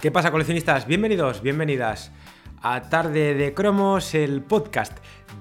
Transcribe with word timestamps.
¿Qué 0.00 0.10
pasa, 0.10 0.30
coleccionistas? 0.30 0.86
Bienvenidos, 0.86 1.40
bienvenidas 1.40 2.12
a 2.60 2.82
Tarde 2.82 3.34
de 3.34 3.54
Cromos, 3.54 4.14
el 4.14 4.42
podcast 4.42 4.92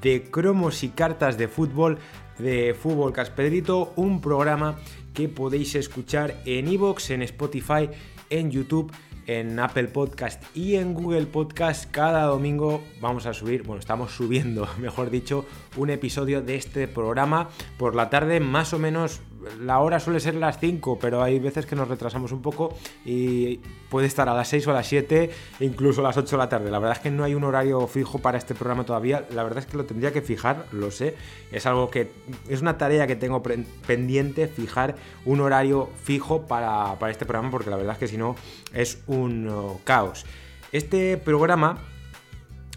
de 0.02 0.30
cromos 0.32 0.82
y 0.84 0.90
cartas 0.90 1.38
de 1.38 1.50
fútbol 1.50 1.98
de 2.40 2.74
Fútbol 2.74 3.12
Caspedrito, 3.12 3.92
un 3.98 4.22
programa 4.22 4.78
que 5.14 5.28
podéis 5.28 5.76
escuchar 5.76 6.36
en 6.46 6.70
iVoox, 6.70 7.10
en 7.10 7.24
Spotify, 7.24 7.90
en 8.30 8.50
YouTube 8.50 8.94
en 9.28 9.60
Apple 9.60 9.86
Podcast 9.86 10.44
y 10.56 10.76
en 10.76 10.94
Google 10.94 11.26
Podcast. 11.26 11.90
Cada 11.92 12.24
domingo 12.24 12.84
vamos 13.02 13.26
a 13.26 13.34
subir, 13.34 13.64
bueno, 13.64 13.80
estamos 13.80 14.12
subiendo, 14.12 14.68
mejor 14.80 15.10
dicho, 15.10 15.46
un 15.78 15.90
episodio 15.90 16.42
de 16.42 16.56
este 16.56 16.88
programa 16.88 17.50
por 17.78 17.96
la 17.96 18.10
tarde, 18.10 18.40
más 18.40 18.74
o 18.74 18.80
menos. 18.80 19.22
La 19.62 19.80
hora 19.80 20.00
suele 20.00 20.20
ser 20.20 20.36
las 20.36 20.60
5, 20.60 21.00
pero 21.00 21.22
hay 21.22 21.40
veces 21.40 21.66
que 21.66 21.76
nos 21.76 21.88
retrasamos 21.88 22.32
un 22.32 22.42
poco 22.42 22.76
y 23.04 23.58
puede 23.90 24.08
estar 24.08 24.28
a 24.30 24.34
las 24.34 24.48
6 24.50 24.68
o 24.68 24.72
a 24.72 24.74
las 24.74 24.88
7, 24.88 25.30
incluso 25.60 26.02
a 26.02 26.04
las 26.06 26.18
8 26.18 26.36
de 26.36 26.38
la 26.38 26.50
tarde. 26.50 26.72
La 26.72 26.80
verdad 26.80 26.98
es 26.98 27.04
que 27.04 27.12
no 27.12 27.24
hay 27.24 27.36
un 27.36 27.44
horario 27.44 27.86
fijo 27.88 28.20
para 28.20 28.38
este 28.38 28.56
programa 28.56 28.86
todavía. 28.86 29.26
La 29.32 29.44
verdad 29.44 29.60
es 29.60 29.66
que 29.66 29.78
lo 29.78 29.86
tendría 29.86 30.12
que 30.12 30.22
fijar, 30.22 30.66
lo 30.72 30.92
sé. 30.92 31.16
Es 31.52 31.66
algo 31.66 31.90
que 31.90 32.12
es 32.50 32.62
una 32.62 32.78
tarea 32.78 33.08
que 33.08 33.16
tengo 33.16 33.42
pendiente, 33.42 34.48
fijar 34.48 34.96
un 35.26 35.42
horario 35.42 35.90
fijo 36.04 36.48
para, 36.48 36.98
para 37.00 37.12
este 37.12 37.26
programa, 37.26 37.52
porque 37.52 37.70
la 37.70 37.78
verdad 37.78 37.94
es 37.94 38.00
que 38.00 38.08
si 38.08 38.18
no 38.18 38.36
es 38.74 39.04
un 39.08 39.48
oh, 39.50 39.80
caos. 39.84 40.26
Este 40.72 41.18
programa 41.18 41.78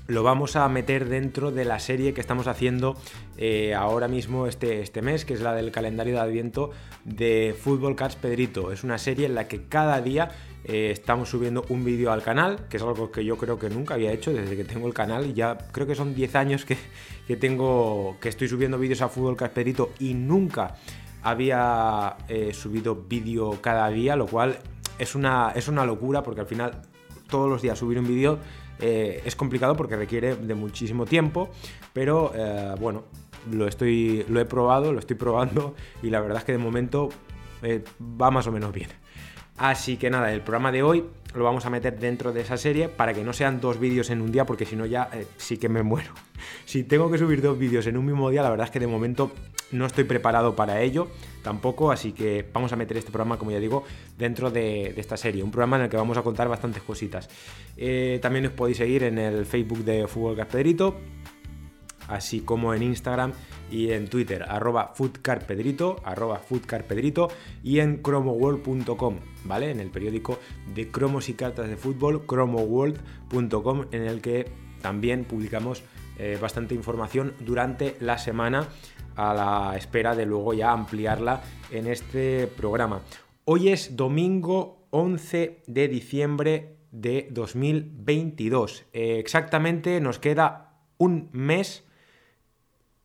lo 0.08 0.22
vamos 0.22 0.56
a 0.56 0.66
meter 0.70 1.06
dentro 1.06 1.52
de 1.52 1.66
la 1.66 1.78
serie 1.78 2.14
que 2.14 2.22
estamos 2.22 2.46
haciendo 2.46 2.96
eh, 3.36 3.74
ahora 3.74 4.08
mismo 4.08 4.46
este, 4.46 4.80
este 4.80 5.02
mes, 5.02 5.26
que 5.26 5.34
es 5.34 5.42
la 5.42 5.54
del 5.54 5.70
calendario 5.70 6.14
de 6.14 6.20
Adviento 6.20 6.70
de 7.04 7.54
Fútbol 7.56 7.94
Cats 7.94 8.16
Pedrito. 8.16 8.72
Es 8.72 8.84
una 8.84 8.96
serie 8.96 9.26
en 9.26 9.34
la 9.34 9.48
que 9.48 9.64
cada 9.64 10.00
día 10.00 10.30
eh, 10.64 10.88
estamos 10.90 11.28
subiendo 11.28 11.66
un 11.68 11.84
vídeo 11.84 12.10
al 12.10 12.22
canal, 12.22 12.68
que 12.70 12.78
es 12.78 12.82
algo 12.82 13.12
que 13.12 13.22
yo 13.22 13.36
creo 13.36 13.58
que 13.58 13.68
nunca 13.68 13.94
había 13.94 14.10
hecho 14.10 14.32
desde 14.32 14.56
que 14.56 14.64
tengo 14.64 14.86
el 14.86 14.94
canal. 14.94 15.26
Y 15.26 15.34
ya 15.34 15.58
creo 15.72 15.86
que 15.86 15.94
son 15.94 16.14
10 16.14 16.34
años 16.36 16.64
que, 16.64 17.36
tengo, 17.36 18.16
que 18.18 18.30
estoy 18.30 18.48
subiendo 18.48 18.78
vídeos 18.78 19.02
a 19.02 19.10
Fútbol 19.10 19.36
Cats 19.36 19.52
Pedrito 19.52 19.90
y 20.00 20.14
nunca 20.14 20.74
había 21.22 22.16
eh, 22.28 22.54
subido 22.54 22.94
vídeo 22.94 23.58
cada 23.60 23.86
día, 23.90 24.16
lo 24.16 24.26
cual 24.26 24.58
es 24.98 25.14
una, 25.14 25.52
es 25.54 25.68
una 25.68 25.84
locura 25.84 26.22
porque 26.22 26.40
al 26.40 26.46
final 26.46 26.80
todos 27.28 27.50
los 27.50 27.60
días 27.60 27.78
subir 27.78 27.98
un 27.98 28.08
vídeo 28.08 28.38
eh, 28.80 29.22
es 29.24 29.36
complicado 29.36 29.76
porque 29.76 29.96
requiere 29.96 30.36
de 30.36 30.54
muchísimo 30.54 31.06
tiempo, 31.06 31.50
pero 31.92 32.32
eh, 32.34 32.74
bueno, 32.80 33.04
lo, 33.50 33.66
estoy, 33.66 34.24
lo 34.28 34.40
he 34.40 34.44
probado, 34.44 34.92
lo 34.92 34.98
estoy 34.98 35.16
probando 35.16 35.74
y 36.02 36.10
la 36.10 36.20
verdad 36.20 36.38
es 36.38 36.44
que 36.44 36.52
de 36.52 36.58
momento 36.58 37.08
eh, 37.62 37.82
va 38.00 38.30
más 38.30 38.46
o 38.46 38.52
menos 38.52 38.72
bien. 38.72 38.90
Así 39.56 39.96
que 39.96 40.08
nada, 40.08 40.32
el 40.32 40.40
programa 40.40 40.70
de 40.70 40.84
hoy 40.84 41.04
lo 41.34 41.42
vamos 41.42 41.66
a 41.66 41.70
meter 41.70 41.98
dentro 41.98 42.32
de 42.32 42.42
esa 42.42 42.56
serie 42.56 42.88
para 42.88 43.12
que 43.12 43.24
no 43.24 43.32
sean 43.32 43.60
dos 43.60 43.80
vídeos 43.80 44.08
en 44.10 44.22
un 44.22 44.30
día, 44.30 44.46
porque 44.46 44.64
si 44.64 44.76
no 44.76 44.86
ya 44.86 45.10
sí 45.36 45.56
que 45.58 45.68
me 45.68 45.82
muero. 45.82 46.12
Si 46.64 46.84
tengo 46.84 47.10
que 47.10 47.18
subir 47.18 47.42
dos 47.42 47.58
vídeos 47.58 47.86
en 47.86 47.96
un 47.96 48.06
mismo 48.06 48.30
día, 48.30 48.42
la 48.42 48.50
verdad 48.50 48.66
es 48.66 48.70
que 48.70 48.78
de 48.78 48.86
momento 48.86 49.32
no 49.72 49.86
estoy 49.86 50.04
preparado 50.04 50.54
para 50.54 50.80
ello 50.82 51.08
tampoco, 51.48 51.90
así 51.90 52.12
que 52.12 52.44
vamos 52.52 52.74
a 52.74 52.76
meter 52.76 52.98
este 52.98 53.10
programa, 53.10 53.38
como 53.38 53.50
ya 53.50 53.58
digo, 53.58 53.82
dentro 54.18 54.50
de, 54.50 54.92
esta 54.98 55.16
serie. 55.16 55.42
Un 55.42 55.50
programa 55.50 55.78
en 55.78 55.84
el 55.84 55.88
que 55.88 55.96
vamos 55.96 56.18
a 56.18 56.22
contar 56.22 56.46
bastantes 56.46 56.82
cositas. 56.82 57.30
Eh, 57.74 58.18
también 58.20 58.44
os 58.44 58.52
podéis 58.52 58.76
seguir 58.76 59.04
en 59.04 59.16
el 59.16 59.46
Facebook 59.46 59.82
de 59.82 60.06
Fútbol 60.06 60.36
Caspedrito, 60.36 61.00
así 62.06 62.40
como 62.40 62.74
en 62.74 62.82
Instagram 62.82 63.32
y 63.70 63.92
en 63.92 64.08
Twitter, 64.08 64.42
arroba 64.46 64.92
foodcarpedrito, 64.94 65.96
arroba 66.04 66.42
y 67.64 67.78
en 67.78 67.96
cromoworld.com, 68.02 69.16
¿vale? 69.44 69.70
En 69.70 69.80
el 69.80 69.88
periódico 69.88 70.38
de 70.74 70.90
cromos 70.90 71.30
y 71.30 71.32
cartas 71.32 71.66
de 71.70 71.78
fútbol, 71.78 72.26
cromoworld.com, 72.26 73.86
en 73.92 74.02
el 74.02 74.20
que 74.20 74.52
también 74.82 75.24
publicamos 75.24 75.82
eh, 76.18 76.36
bastante 76.38 76.74
información 76.74 77.32
durante 77.40 77.96
la 78.00 78.18
semana 78.18 78.68
a 79.18 79.34
la 79.34 79.76
espera 79.76 80.14
de 80.14 80.24
luego 80.24 80.54
ya 80.54 80.70
ampliarla 80.70 81.42
en 81.72 81.88
este 81.88 82.46
programa. 82.46 83.02
Hoy 83.44 83.68
es 83.68 83.96
domingo 83.96 84.86
11 84.90 85.62
de 85.66 85.88
diciembre 85.88 86.76
de 86.92 87.26
2022. 87.32 88.86
Eh, 88.92 89.18
exactamente 89.18 90.00
nos 90.00 90.20
queda 90.20 90.78
un 90.98 91.28
mes, 91.32 91.84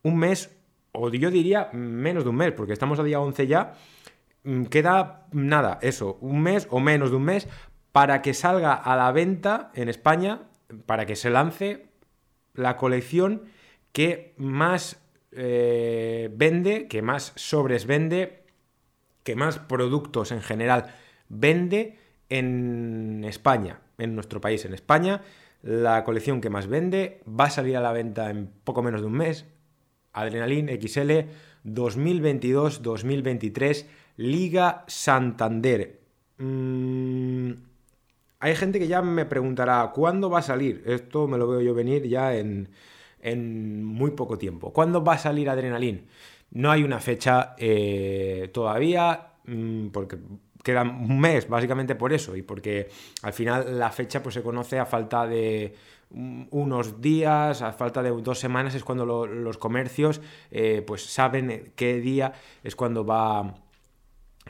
un 0.03 0.17
mes, 0.17 0.55
o 0.91 1.09
yo 1.09 1.31
diría 1.31 1.69
menos 1.73 2.23
de 2.23 2.29
un 2.29 2.35
mes, 2.35 2.51
porque 2.51 2.73
estamos 2.73 2.99
a 2.99 3.03
día 3.03 3.19
11 3.19 3.47
ya. 3.47 3.73
Mm, 4.43 4.65
queda 4.65 5.25
nada, 5.31 5.79
eso, 5.81 6.19
un 6.21 6.43
mes 6.43 6.67
o 6.69 6.79
menos 6.79 7.09
de 7.09 7.17
un 7.17 7.23
mes 7.23 7.47
para 7.91 8.21
que 8.21 8.35
salga 8.35 8.73
a 8.73 8.95
la 8.95 9.11
venta 9.11 9.71
en 9.73 9.89
España, 9.89 10.43
para 10.85 11.07
que 11.07 11.15
se 11.15 11.31
lance 11.31 11.87
la 12.53 12.77
colección 12.77 13.43
que 13.91 14.35
más 14.37 15.02
eh, 15.35 16.29
vende, 16.33 16.87
que 16.87 17.01
más 17.01 17.33
sobres 17.35 17.85
vende, 17.85 18.43
que 19.23 19.35
más 19.35 19.59
productos 19.59 20.31
en 20.31 20.41
general 20.41 20.95
vende 21.29 21.97
en 22.29 23.23
España, 23.25 23.81
en 23.97 24.15
nuestro 24.15 24.39
país, 24.41 24.65
en 24.65 24.73
España. 24.73 25.21
La 25.61 26.03
colección 26.03 26.41
que 26.41 26.49
más 26.49 26.67
vende 26.67 27.21
va 27.27 27.45
a 27.45 27.49
salir 27.49 27.77
a 27.77 27.81
la 27.81 27.93
venta 27.93 28.29
en 28.29 28.51
poco 28.63 28.83
menos 28.83 29.01
de 29.01 29.07
un 29.07 29.13
mes. 29.13 29.45
Adrenalin 30.11 30.67
XL 30.67 31.11
2022-2023 31.65 33.85
Liga 34.17 34.83
Santander. 34.87 36.01
Mm, 36.37 37.51
hay 38.39 38.55
gente 38.55 38.79
que 38.79 38.87
ya 38.87 39.01
me 39.01 39.25
preguntará, 39.25 39.91
¿cuándo 39.95 40.29
va 40.29 40.39
a 40.39 40.43
salir? 40.43 40.83
Esto 40.85 41.27
me 41.27 41.37
lo 41.37 41.47
veo 41.47 41.61
yo 41.61 41.73
venir 41.73 42.05
ya 42.07 42.35
en, 42.35 42.69
en 43.23 43.83
muy 43.83 44.11
poco 44.11 44.37
tiempo. 44.37 44.71
¿Cuándo 44.71 45.03
va 45.03 45.13
a 45.13 45.17
salir 45.17 45.49
Adrenalin? 45.49 46.05
No 46.51 46.69
hay 46.69 46.83
una 46.83 46.99
fecha 46.99 47.55
eh, 47.57 48.51
todavía, 48.53 49.31
mm, 49.45 49.87
porque 49.87 50.17
queda 50.61 50.83
un 50.83 51.19
mes, 51.19 51.47
básicamente 51.49 51.95
por 51.95 52.13
eso, 52.13 52.35
y 52.35 52.41
porque 52.41 52.89
al 53.23 53.33
final 53.33 53.79
la 53.79 53.91
fecha 53.91 54.21
pues, 54.21 54.35
se 54.35 54.43
conoce 54.43 54.77
a 54.77 54.85
falta 54.85 55.25
de 55.25 55.73
unos 56.51 57.01
días, 57.01 57.63
a 57.63 57.73
falta 57.73 58.03
de 58.03 58.11
dos 58.11 58.37
semanas 58.37 58.75
es 58.75 58.83
cuando 58.83 59.25
los 59.25 59.57
comercios 59.57 60.21
eh, 60.51 60.83
pues 60.85 61.03
saben 61.03 61.73
qué 61.75 61.99
día 61.99 62.33
es 62.63 62.75
cuando 62.75 63.03
va 63.03 63.55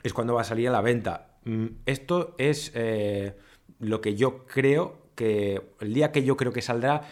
es 0.03 0.13
cuando 0.13 0.33
va 0.33 0.41
a 0.41 0.43
salir 0.43 0.67
a 0.67 0.71
la 0.71 0.81
venta. 0.81 1.37
Mm, 1.45 1.67
esto 1.85 2.35
es 2.37 2.71
eh, 2.75 3.37
lo 3.79 4.01
que 4.01 4.15
yo 4.15 4.45
creo 4.45 5.03
que 5.15 5.61
el 5.79 5.93
día 5.93 6.11
que 6.11 6.23
yo 6.23 6.35
creo 6.35 6.51
que 6.51 6.61
saldrá 6.61 7.03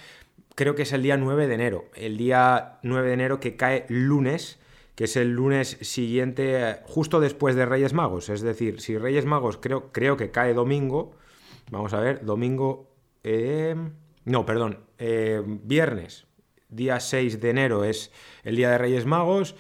creo 0.62 0.76
que 0.76 0.84
es 0.84 0.94
el 0.94 1.02
día 1.02 1.18
9 1.18 1.48
de 1.48 1.56
enero. 1.56 1.86
El 1.96 2.18
día 2.18 2.78
9 2.84 3.08
de 3.08 3.14
enero 3.16 3.40
que 3.40 3.56
cae 3.56 3.88
lunes, 3.90 4.60
que 4.94 5.06
es 5.06 5.18
el 5.18 5.32
lunes 5.32 5.80
siguiente, 5.82 6.82
justo 6.84 7.20
después 7.20 7.56
de 7.56 7.66
Reyes 7.66 7.94
Magos. 7.94 8.30
Es 8.30 8.42
decir, 8.42 8.80
si 8.80 8.96
Reyes 8.96 9.26
Magos 9.26 9.58
creo, 9.58 9.92
creo 9.92 10.18
que 10.18 10.30
cae 10.30 10.54
domingo, 10.54 11.16
vamos 11.72 11.96
a 11.96 12.00
ver, 12.00 12.24
domingo... 12.24 12.92
Eh, 13.24 13.76
no, 14.26 14.46
perdón, 14.46 14.82
eh, 15.00 15.42
viernes, 15.44 16.28
día 16.70 17.00
6 17.00 17.42
de 17.42 17.50
enero 17.50 17.84
es 17.84 18.12
el 18.44 18.56
día 18.56 18.70
de 18.70 18.78
Reyes 18.78 19.08
Magos, 19.08 19.56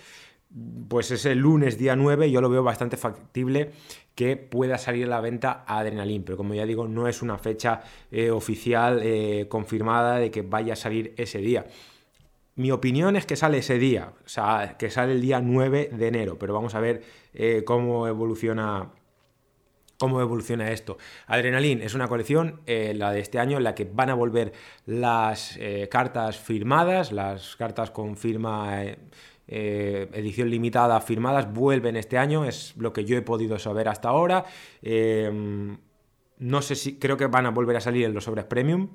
pues 0.87 1.11
es 1.11 1.25
el 1.25 1.39
lunes 1.39 1.77
día 1.77 1.95
9, 1.95 2.29
yo 2.29 2.41
lo 2.41 2.49
veo 2.49 2.63
bastante 2.63 2.97
factible 2.97 3.71
que 4.15 4.35
pueda 4.35 4.77
salir 4.77 5.05
a 5.05 5.09
la 5.09 5.21
venta 5.21 5.63
Adrenalin, 5.65 6.23
pero 6.23 6.37
como 6.37 6.53
ya 6.53 6.65
digo, 6.65 6.87
no 6.87 7.07
es 7.07 7.21
una 7.21 7.37
fecha 7.37 7.81
eh, 8.11 8.29
oficial 8.29 8.99
eh, 9.01 9.47
confirmada 9.47 10.17
de 10.17 10.29
que 10.29 10.41
vaya 10.41 10.73
a 10.73 10.75
salir 10.75 11.13
ese 11.17 11.39
día. 11.39 11.65
Mi 12.55 12.71
opinión 12.71 13.15
es 13.15 13.25
que 13.25 13.37
sale 13.37 13.59
ese 13.59 13.79
día, 13.79 14.11
o 14.25 14.27
sea, 14.27 14.75
que 14.77 14.89
sale 14.89 15.13
el 15.13 15.21
día 15.21 15.39
9 15.39 15.91
de 15.93 16.07
enero, 16.07 16.37
pero 16.37 16.53
vamos 16.53 16.75
a 16.75 16.81
ver 16.81 17.01
eh, 17.33 17.63
cómo 17.65 18.07
evoluciona 18.07 18.91
cómo 19.97 20.19
evoluciona 20.19 20.71
esto. 20.71 20.97
Adrenalin 21.27 21.83
es 21.83 21.93
una 21.93 22.07
colección, 22.07 22.61
la 22.65 23.11
de 23.11 23.19
este 23.19 23.37
año, 23.37 23.57
en 23.57 23.63
la 23.63 23.75
que 23.75 23.85
van 23.85 24.09
a 24.09 24.15
volver 24.15 24.51
las 24.87 25.59
cartas 25.91 26.39
firmadas, 26.39 27.11
las 27.11 27.55
cartas 27.55 27.91
con 27.91 28.17
firma 28.17 28.83
edición 29.51 30.49
limitada 30.49 30.99
firmadas 31.01 31.53
vuelven 31.53 31.97
este 31.97 32.17
año, 32.17 32.45
es 32.45 32.73
lo 32.77 32.93
que 32.93 33.03
yo 33.03 33.17
he 33.17 33.21
podido 33.21 33.59
saber 33.59 33.89
hasta 33.89 34.09
ahora. 34.09 34.45
Em, 34.81 35.77
no 36.39 36.61
sé 36.61 36.75
si 36.75 36.97
creo 36.97 37.17
que 37.17 37.27
van 37.27 37.45
a 37.45 37.51
volver 37.51 37.75
a 37.75 37.81
salir 37.81 38.05
en 38.05 38.13
los 38.13 38.23
sobres 38.23 38.45
premium. 38.45 38.89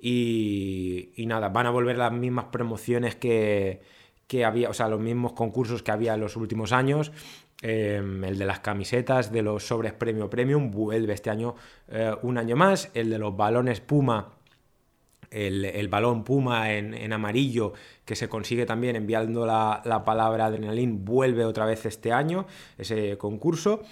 Y, 0.00 1.12
nada, 1.26 1.48
van 1.48 1.66
a 1.66 1.70
volver 1.70 1.98
las 1.98 2.12
mismas 2.12 2.46
promociones 2.46 3.16
que, 3.16 3.82
había, 4.44 4.70
o 4.70 4.72
sea, 4.72 4.88
los 4.88 5.00
mismos 5.00 5.32
concursos 5.32 5.82
que 5.82 5.90
había 5.90 6.14
en 6.14 6.20
los 6.20 6.36
últimos 6.36 6.72
años. 6.72 7.12
Em, 7.60 8.22
el 8.22 8.38
de 8.38 8.46
las 8.46 8.60
camisetas 8.60 9.32
de 9.32 9.42
los 9.42 9.66
sobres 9.66 9.92
premio 9.92 10.30
premium 10.30 10.70
vuelve 10.70 11.12
este 11.12 11.28
año 11.28 11.56
eh, 11.88 12.14
un 12.22 12.38
año 12.38 12.54
más. 12.54 12.90
El 12.94 13.10
de 13.10 13.18
los 13.18 13.36
balones 13.36 13.80
Puma 13.80 14.37
el, 15.30 15.88
balón 15.88 16.24
Puma 16.24 16.72
en, 16.74 17.12
amarillo 17.12 17.72
que 18.04 18.16
se 18.16 18.28
consigue 18.28 18.66
también 18.66 18.96
enviando 18.96 19.46
la, 19.46 20.02
palabra 20.04 20.46
adrenalín 20.46 21.04
vuelve 21.04 21.44
otra 21.44 21.66
vez 21.66 21.86
este 21.86 22.12
año, 22.12 22.46
ese 22.76 23.18
concurso. 23.18 23.82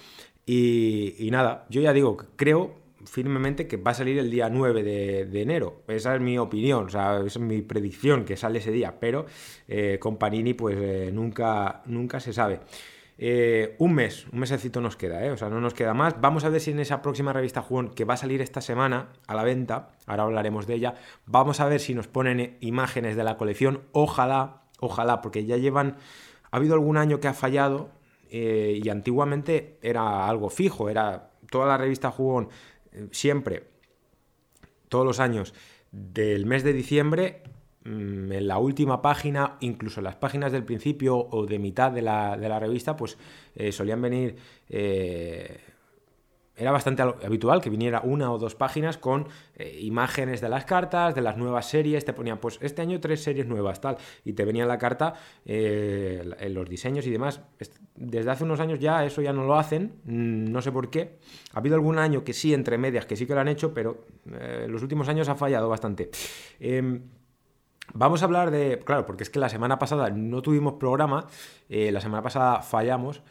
Y, 0.45 1.27
nada, 1.31 1.65
yo 1.69 1.81
ya 1.81 1.93
digo, 1.93 2.17
creo 2.35 2.75
firmemente 3.05 3.67
que 3.67 3.77
va 3.77 3.91
a 3.91 3.93
salir 3.93 4.17
el 4.17 4.29
día 4.31 4.49
9 4.49 4.83
de, 4.83 5.41
enero. 5.41 5.81
Esa 5.87 6.15
es 6.15 6.21
mi 6.21 6.37
opinión, 6.37 6.87
esa 6.89 7.25
es 7.25 7.39
mi 7.39 7.61
predicción 7.61 8.25
que 8.25 8.35
sale 8.37 8.59
ese 8.59 8.71
día, 8.71 8.99
pero 8.99 9.25
eh, 9.67 9.97
con 9.99 10.17
Panini 10.17 10.53
pues 10.53 10.77
eh, 10.79 11.11
nunca, 11.13 11.81
nunca 11.85 12.19
se 12.19 12.33
sabe. 12.33 12.59
Eh, 13.19 13.75
un 13.79 13.93
mes, 13.95 14.27
un 14.31 14.39
mesecito 14.39 14.79
nos 14.79 14.95
queda, 14.95 15.33
o 15.33 15.37
sea, 15.37 15.49
no 15.49 15.59
nos 15.59 15.73
queda 15.73 15.93
más. 15.93 16.21
Vamos 16.21 16.43
a 16.43 16.49
ver 16.49 16.61
si 16.61 16.71
en 16.71 16.79
esa 16.79 17.01
próxima 17.01 17.33
revista 17.33 17.61
Jugón, 17.61 17.89
que 17.89 18.05
va 18.05 18.13
a 18.13 18.17
salir 18.17 18.41
esta 18.41 18.61
semana 18.61 19.09
a 19.27 19.35
la 19.35 19.43
venta, 19.43 19.91
ahora 20.05 20.23
hablaremos 20.23 20.67
de 20.67 20.75
ella, 20.75 20.95
vamos 21.25 21.59
a 21.59 21.65
ver 21.65 21.79
si 21.79 21.95
nos 21.95 22.07
ponen 22.07 22.57
imágenes 22.61 23.15
de 23.15 23.23
la 23.23 23.37
colección. 23.37 23.81
Ojalá, 23.91 24.63
ojalá, 24.79 25.21
porque 25.21 25.45
ya 25.45 25.57
llevan, 25.57 25.97
ha 26.51 26.57
habido 26.57 26.75
algún 26.75 26.97
año 26.97 27.19
que 27.19 27.27
ha 27.27 27.33
fallado 27.33 27.89
y 28.29 28.87
antiguamente 28.89 29.79
era 29.81 30.27
algo 30.27 30.49
fijo, 30.49 30.89
era 30.89 31.31
toda 31.49 31.65
la 31.65 31.77
revista 31.77 32.11
Jugón 32.11 32.49
siempre, 33.11 33.67
todos 34.89 35.05
los 35.05 35.19
años, 35.19 35.53
del 35.91 36.45
mes 36.45 36.63
de 36.63 36.73
diciembre, 36.73 37.41
en 37.87 38.47
la 38.47 38.57
última 38.57 39.01
página, 39.01 39.57
incluso 39.61 39.99
en 39.99 40.05
las 40.05 40.15
páginas 40.15 40.51
del 40.51 40.63
principio 40.63 41.17
o 41.17 41.45
de 41.45 41.59
mitad 41.59 41.91
de 41.91 42.01
la, 42.01 42.59
revista, 42.59 42.95
pues 42.95 43.17
eh, 43.55 43.71
solían 43.71 44.01
venir 44.01 44.35
eh, 44.69 45.57
era 46.57 46.71
bastante 46.71 47.03
habitual 47.03 47.61
que 47.61 47.69
viniera 47.69 48.01
una 48.01 48.31
o 48.31 48.37
dos 48.39 48.55
páginas 48.55 48.97
con 48.97 49.27
eh, 49.55 49.77
imágenes 49.81 50.41
de 50.41 50.49
las 50.49 50.65
cartas, 50.65 51.13
de 51.13 51.21
las 51.21 51.37
nuevas 51.37 51.69
series, 51.69 52.03
te 52.03 52.13
ponían, 52.13 52.39
pues 52.39 52.57
este 52.61 52.81
año 52.81 52.99
tres 52.99 53.21
series 53.21 53.45
nuevas, 53.45 53.79
tal, 53.79 53.97
y 54.25 54.33
te 54.33 54.43
venía 54.43 54.65
la 54.65 54.79
carta, 54.79 55.13
eh, 55.45 56.49
los 56.49 56.67
diseños 56.67 57.05
y 57.05 57.11
demás. 57.11 57.41
Desde 57.95 58.29
hace 58.31 58.43
unos 58.43 58.59
años 58.59 58.79
ya 58.79 59.05
eso 59.05 59.21
ya 59.21 59.33
no 59.33 59.43
lo 59.43 59.55
hacen, 59.55 59.93
mm, 60.05 60.51
no 60.51 60.61
sé 60.63 60.71
por 60.71 60.89
qué. 60.89 61.17
Ha 61.53 61.59
habido 61.59 61.75
algún 61.75 61.99
año 61.99 62.23
que 62.23 62.33
sí, 62.33 62.53
entre 62.53 62.79
medias, 62.79 63.05
que 63.05 63.15
sí 63.15 63.27
que 63.27 63.35
lo 63.35 63.41
han 63.41 63.47
hecho, 63.47 63.73
pero 63.73 64.05
eh, 64.31 64.65
los 64.67 64.81
últimos 64.81 65.07
años 65.09 65.29
ha 65.29 65.35
fallado 65.35 65.69
bastante. 65.69 66.09
Vamos 67.93 68.21
a 68.21 68.25
hablar 68.25 68.51
de, 68.51 68.79
claro, 68.85 69.05
porque 69.05 69.23
es 69.23 69.29
que 69.29 69.39
la 69.39 69.49
semana 69.49 69.79
pasada 69.79 70.09
no 70.09 70.41
tuvimos 70.41 70.73
programa, 70.73 71.27
la 71.69 72.01
semana 72.01 72.21
pasada 72.21 72.61
fallamos, 72.61 73.23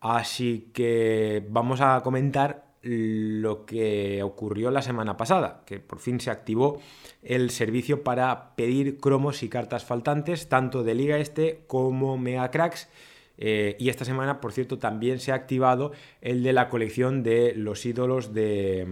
así 0.00 0.70
que 0.72 1.46
vamos 1.50 1.80
a 1.80 2.00
comentar 2.02 2.66
lo 2.82 3.64
que 3.64 4.22
ocurrió 4.22 4.70
la 4.70 4.82
semana 4.82 5.16
pasada, 5.16 5.62
que 5.66 5.78
por 5.78 5.98
fin 6.00 6.20
se 6.20 6.30
activó 6.30 6.80
el 7.22 7.50
servicio 7.50 8.02
para 8.02 8.54
pedir 8.56 8.98
cromos 8.98 9.42
y 9.42 9.48
cartas 9.48 9.84
faltantes, 9.84 10.48
tanto 10.48 10.82
de 10.82 10.94
Liga 10.94 11.18
Este 11.18 11.64
como 11.66 12.18
Mega 12.18 12.50
Cracks. 12.50 12.88
Eh, 13.44 13.74
y 13.80 13.88
esta 13.88 14.04
semana, 14.04 14.40
por 14.40 14.52
cierto, 14.52 14.78
también 14.78 15.18
se 15.18 15.32
ha 15.32 15.34
activado 15.34 15.90
el 16.20 16.44
de 16.44 16.52
la 16.52 16.68
colección 16.68 17.24
de 17.24 17.54
los 17.56 17.84
ídolos 17.84 18.32
de, 18.32 18.86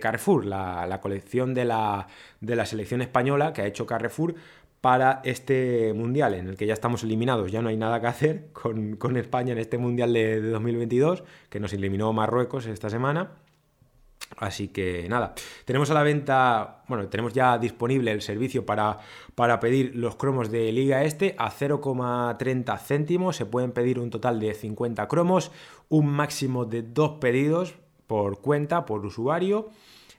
Carrefour, 0.00 0.46
la, 0.46 1.00
colección 1.02 1.52
de 1.52 1.64
la, 1.64 2.06
de 2.40 2.54
la 2.54 2.64
selección 2.64 3.02
española 3.02 3.52
que 3.52 3.62
ha 3.62 3.66
hecho 3.66 3.86
Carrefour 3.86 4.36
para 4.80 5.20
este 5.24 5.92
mundial 5.94 6.34
en 6.34 6.46
el 6.46 6.56
que 6.56 6.66
ya 6.66 6.74
estamos 6.74 7.02
eliminados, 7.02 7.50
ya 7.50 7.60
no 7.60 7.70
hay 7.70 7.76
nada 7.76 8.00
que 8.00 8.06
hacer 8.06 8.52
con, 8.52 9.16
España 9.16 9.50
en 9.52 9.58
este 9.58 9.78
mundial 9.78 10.12
de, 10.12 10.42
2022, 10.42 11.24
que 11.50 11.58
nos 11.58 11.72
eliminó 11.72 12.12
Marruecos 12.12 12.66
esta 12.66 12.90
semana. 12.90 13.32
Así 14.36 14.68
que 14.68 15.08
nada, 15.08 15.34
tenemos 15.64 15.90
a 15.90 15.94
la 15.94 16.02
venta, 16.02 16.82
bueno, 16.86 17.08
tenemos 17.08 17.32
ya 17.32 17.58
disponible 17.58 18.12
el 18.12 18.22
servicio 18.22 18.64
para, 18.64 18.98
para 19.34 19.58
pedir 19.58 19.96
los 19.96 20.16
cromos 20.16 20.50
de 20.50 20.70
Liga 20.70 21.02
Este 21.02 21.34
a 21.38 21.50
0,30 21.50 22.78
céntimos. 22.78 23.36
Se 23.36 23.46
pueden 23.46 23.72
pedir 23.72 23.98
un 23.98 24.10
total 24.10 24.38
de 24.38 24.54
50 24.54 25.08
cromos, 25.08 25.50
un 25.88 26.08
máximo 26.08 26.66
de 26.66 26.82
dos 26.82 27.18
pedidos 27.20 27.74
por 28.06 28.40
cuenta, 28.40 28.86
por 28.86 29.04
usuario. 29.04 29.70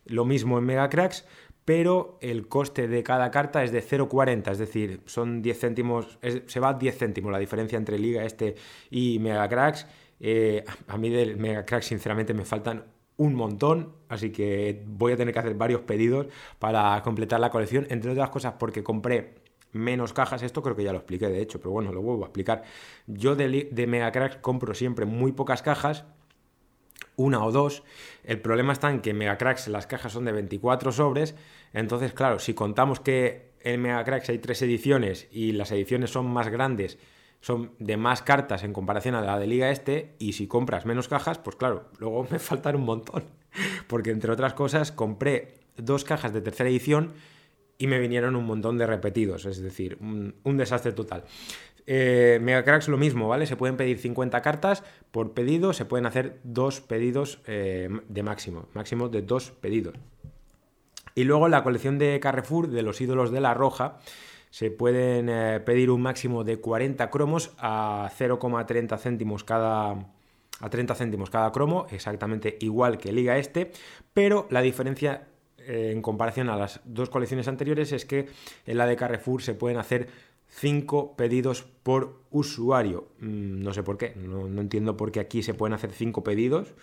Lo 0.05 0.25
mismo 0.25 0.57
en 0.57 0.65
Megacracks, 0.65 1.25
pero 1.63 2.17
el 2.19 2.47
coste 2.47 2.87
de 2.87 3.03
cada 3.03 3.29
carta 3.31 3.63
es 3.63 3.71
de 3.71 3.83
0,40, 3.83 4.51
es 4.51 4.57
decir, 4.57 5.01
son 5.05 5.41
10 5.41 5.59
céntimos, 5.59 6.19
se 6.47 6.59
va 6.59 6.69
a 6.69 6.73
10 6.73 6.97
céntimos 6.97 7.31
la 7.31 7.37
diferencia 7.37 7.77
entre 7.77 7.99
Liga 7.99 8.23
Este 8.23 8.55
y 8.89 9.19
Megacracks. 9.19 9.85
Eh, 10.19 10.65
a 10.87 10.97
mí 10.97 11.09
del 11.09 11.37
Megacracks 11.37 11.85
sinceramente 11.85 12.33
me 12.33 12.43
faltan 12.43 12.83
un 13.19 13.35
montón, 13.35 13.93
así 14.07 14.31
que 14.31 14.81
voy 14.87 15.11
a 15.11 15.17
tener 15.17 15.33
que 15.33 15.39
hacer 15.39 15.53
varios 15.53 15.81
pedidos 15.81 16.27
para 16.57 16.99
completar 17.03 17.39
la 17.39 17.51
colección, 17.51 17.85
entre 17.89 18.11
otras 18.11 18.29
cosas 18.29 18.53
porque 18.57 18.81
compré 18.81 19.35
menos 19.73 20.13
cajas, 20.13 20.41
esto 20.41 20.63
creo 20.63 20.75
que 20.75 20.83
ya 20.83 20.93
lo 20.93 20.99
expliqué 20.99 21.27
de 21.27 21.41
hecho, 21.41 21.59
pero 21.59 21.71
bueno, 21.71 21.91
lo 21.91 22.01
vuelvo 22.01 22.23
a 22.23 22.27
explicar. 22.27 22.63
Yo 23.05 23.35
de, 23.35 23.69
de 23.69 23.87
Megacracks 23.87 24.37
compro 24.37 24.73
siempre 24.73 25.05
muy 25.05 25.33
pocas 25.33 25.61
cajas 25.61 26.05
una 27.17 27.43
o 27.43 27.51
dos. 27.51 27.83
El 28.23 28.39
problema 28.39 28.71
está 28.71 28.89
en 28.89 29.01
que 29.01 29.09
en 29.09 29.17
Megacracks 29.17 29.67
las 29.67 29.85
cajas 29.85 30.13
son 30.13 30.23
de 30.23 30.31
24 30.31 30.93
sobres. 30.93 31.35
Entonces, 31.73 32.13
claro, 32.13 32.39
si 32.39 32.53
contamos 32.53 33.01
que 33.01 33.51
en 33.61 33.81
Megacracks 33.81 34.29
hay 34.29 34.39
tres 34.39 34.61
ediciones 34.61 35.27
y 35.29 35.51
las 35.51 35.71
ediciones 35.71 36.11
son 36.11 36.27
más 36.27 36.47
grandes, 36.47 36.97
son 37.41 37.71
de 37.79 37.97
más 37.97 38.21
cartas 38.21 38.63
en 38.63 38.73
comparación 38.73 39.15
a 39.15 39.21
la 39.21 39.39
de 39.39 39.47
Liga 39.47 39.71
Este, 39.71 40.15
y 40.19 40.33
si 40.33 40.47
compras 40.47 40.85
menos 40.85 41.07
cajas, 41.07 41.37
pues 41.37 41.55
claro, 41.55 41.89
luego 41.99 42.27
me 42.31 42.39
faltan 42.39 42.75
un 42.75 42.85
montón. 42.85 43.23
Porque 43.87 44.11
entre 44.11 44.31
otras 44.31 44.53
cosas, 44.53 44.91
compré 44.91 45.55
dos 45.77 46.03
cajas 46.03 46.33
de 46.33 46.41
tercera 46.41 46.69
edición 46.69 47.13
y 47.77 47.87
me 47.87 47.99
vinieron 47.99 48.35
un 48.35 48.45
montón 48.45 48.77
de 48.77 48.85
repetidos, 48.85 49.45
es 49.45 49.61
decir, 49.61 49.97
un, 50.01 50.57
desastre 50.57 50.91
total. 50.91 51.23
Eh, 51.87 52.37
Megacracks 52.41 52.89
lo 52.89 52.97
mismo, 52.97 53.29
¿vale? 53.29 53.47
Se 53.47 53.55
pueden 53.55 53.77
pedir 53.77 53.97
50 53.97 54.41
cartas 54.41 54.83
por 55.11 55.33
pedido, 55.33 55.71
se 55.73 55.85
pueden 55.85 56.05
hacer 56.05 56.39
dos 56.43 56.81
pedidos 56.81 57.41
eh, 57.47 57.89
de 58.07 58.21
máximo, 58.21 58.67
máximo 58.73 59.07
de 59.07 59.21
dos 59.21 59.51
pedidos. 59.51 59.95
Y 61.15 61.23
luego 61.23 61.47
la 61.47 61.63
colección 61.63 61.97
de 61.97 62.19
Carrefour 62.19 62.67
de 62.67 62.83
los 62.83 63.01
ídolos 63.01 63.31
de 63.31 63.41
la 63.41 63.53
roja 63.53 63.97
se 64.49 64.71
pueden 64.71 65.29
eh, 65.29 65.59
pedir 65.65 65.89
un 65.91 66.01
máximo 66.01 66.43
de 66.43 66.57
40 66.57 67.09
cromos 67.09 67.51
a 67.57 68.09
0,30 68.17 68.97
céntimos 68.97 69.43
cada, 69.43 69.91
a 70.59 70.69
30 70.69 70.95
céntimos 70.95 71.29
cada 71.29 71.51
cromo, 71.51 71.85
exactamente 71.91 72.57
igual 72.61 72.97
que 72.97 73.11
Liga 73.11 73.37
Este, 73.37 73.71
pero 74.13 74.47
la 74.49 74.61
diferencia 74.61 75.27
en 75.69 76.01
comparación 76.01 76.49
a 76.49 76.55
las 76.55 76.81
dos 76.83 77.09
colecciones 77.09 77.47
anteriores 77.47 77.91
es 77.91 78.05
que 78.05 78.27
en 78.65 78.77
la 78.77 78.87
de 78.87 78.95
Carrefour 78.95 79.41
se 79.41 79.53
pueden 79.53 79.77
hacer 79.77 80.07
5 80.47 81.15
pedidos 81.15 81.63
por 81.83 82.23
usuario. 82.31 83.09
Mm, 83.19 83.61
no 83.61 83.73
sé 83.73 83.83
por 83.83 83.97
qué, 83.97 84.13
no, 84.15 84.47
entiendo 84.59 84.97
por 84.97 85.11
qué 85.11 85.19
aquí 85.19 85.43
se 85.43 85.53
pueden 85.53 85.73
hacer 85.73 85.91
5 85.91 86.23
pedidos 86.23 86.73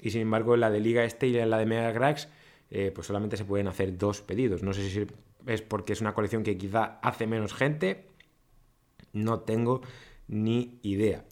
y 0.00 0.10
sin 0.10 0.22
embargo 0.22 0.54
en 0.54 0.60
la 0.60 0.70
de 0.70 0.80
Liga 0.80 1.04
Este 1.04 1.26
y 1.26 1.36
en 1.36 1.50
la 1.50 1.58
de 1.58 1.66
Mega 1.66 1.92
Cracks 1.92 2.28
eh, 2.70 2.92
pues 2.94 3.06
solamente 3.06 3.36
se 3.36 3.44
pueden 3.44 3.66
hacer 3.66 3.98
dos 3.98 4.20
pedidos. 4.20 4.62
No 4.62 4.72
sé 4.72 4.88
si 4.88 5.06
es 5.46 5.62
porque 5.62 5.92
es 5.92 6.00
una 6.00 6.14
colección 6.14 6.42
que 6.42 6.56
quizá 6.56 6.98
hace 7.02 7.26
menos 7.26 7.54
gente, 7.54 8.08
no 9.12 9.40
tengo 9.40 9.80
ni 10.28 10.78
idea. 10.82 11.24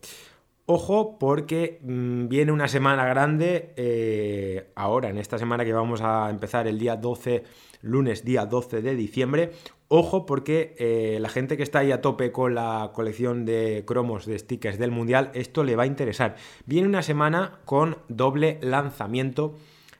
Ojo 0.69 1.17
porque 1.21 1.79
mm, 1.83 2.27
viene 2.27 2.51
una 2.51 2.67
semana 2.67 3.07
grande 3.07 3.73
eh, 3.77 4.73
ahora, 4.75 5.11
en 5.11 5.19
esta 5.19 5.39
semana 5.39 5.65
que 5.65 5.73
vamos 5.73 6.01
a 6.03 6.29
empezar 6.29 6.67
el 6.67 6.77
día 6.77 6.97
12, 6.97 7.45
lunes 7.83 8.25
día 8.25 8.47
12 8.47 8.83
de 8.83 8.97
diciembre. 8.97 9.53
Ojo 9.87 10.27
porque 10.27 10.75
eh, 10.79 11.19
la 11.21 11.29
gente 11.29 11.57
que 11.57 11.63
está 11.63 11.79
ahí 11.79 11.93
a 11.93 12.01
tope 12.01 12.33
con 12.33 12.57
la 12.57 12.91
colección 12.93 13.45
de 13.45 13.85
cromos 13.87 14.27
de 14.27 14.37
stickers 14.41 14.77
del 14.77 14.91
Mundial, 14.91 15.31
esto 15.35 15.63
le 15.63 15.77
va 15.77 15.85
a 15.85 15.87
interesar. 15.87 16.35
Viene 16.65 16.89
una 16.89 17.03
semana 17.03 17.61
con 17.65 17.99
doble 18.09 18.59
lanzamiento. 18.61 19.55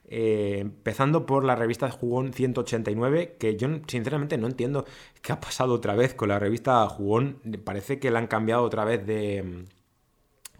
Eh, 0.09 0.59
empezando 0.61 1.27
por 1.27 1.45
la 1.45 1.57
revista 1.57 1.91
Jugón 1.91 2.33
189, 2.33 3.37
que 3.41 3.57
yo 3.57 3.69
sinceramente 3.89 4.39
no 4.39 4.47
entiendo 4.47 4.85
qué 5.21 5.33
ha 5.33 5.41
pasado 5.41 5.75
otra 5.75 5.97
vez 5.97 6.15
con 6.15 6.29
la 6.29 6.39
revista 6.39 6.87
Jugón. 6.89 7.41
Parece 7.65 7.99
que 7.99 8.11
la 8.11 8.21
han 8.21 8.29
cambiado 8.29 8.63
otra 8.63 8.85
vez 8.85 9.05
de, 9.05 9.65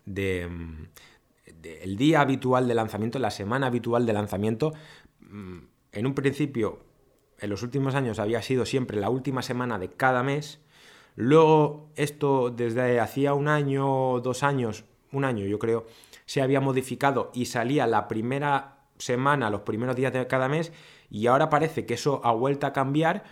de, 0.05 0.49
el 1.83 1.97
día 1.97 2.21
habitual 2.23 2.67
de 2.67 2.75
lanzamiento, 2.75 3.19
la 3.21 3.31
semana 3.31 3.69
habitual 3.69 4.05
de 4.05 4.13
lanzamiento. 4.13 4.73
Mm, 5.21 5.59
en 5.93 6.07
un 6.07 6.15
principio, 6.15 6.81
en 7.39 7.51
los 7.51 7.63
últimos 7.63 7.95
años 7.95 8.19
había 8.19 8.43
sido 8.43 8.67
siempre 8.67 8.99
la 8.99 9.11
última 9.11 9.43
semana 9.43 9.79
de 9.79 9.91
cada 9.91 10.25
mes. 10.25 10.61
Luego, 11.15 11.91
esto 11.95 12.51
desde 12.51 12.99
hacía 13.01 13.35
un 13.35 13.49
año, 13.49 14.21
dos 14.21 14.43
años, 14.43 14.85
un 15.13 15.25
año 15.25 15.47
yo 15.47 15.59
creo, 15.59 15.87
se 16.27 16.43
había 16.43 16.61
modificado 16.61 17.31
y 17.33 17.47
salía 17.47 17.87
la 17.87 18.09
primera 18.09 18.76
semana, 18.99 19.51
los 19.51 19.63
primeros 19.63 19.97
días 19.97 20.13
de 20.13 20.27
cada 20.27 20.49
mes, 20.49 20.73
y 21.11 21.27
ahora 21.27 21.49
parece 21.49 21.87
que 21.87 21.95
eso 21.95 22.21
ha 22.25 22.33
vuelto 22.33 22.67
a 22.67 22.73
cambiar 22.73 23.25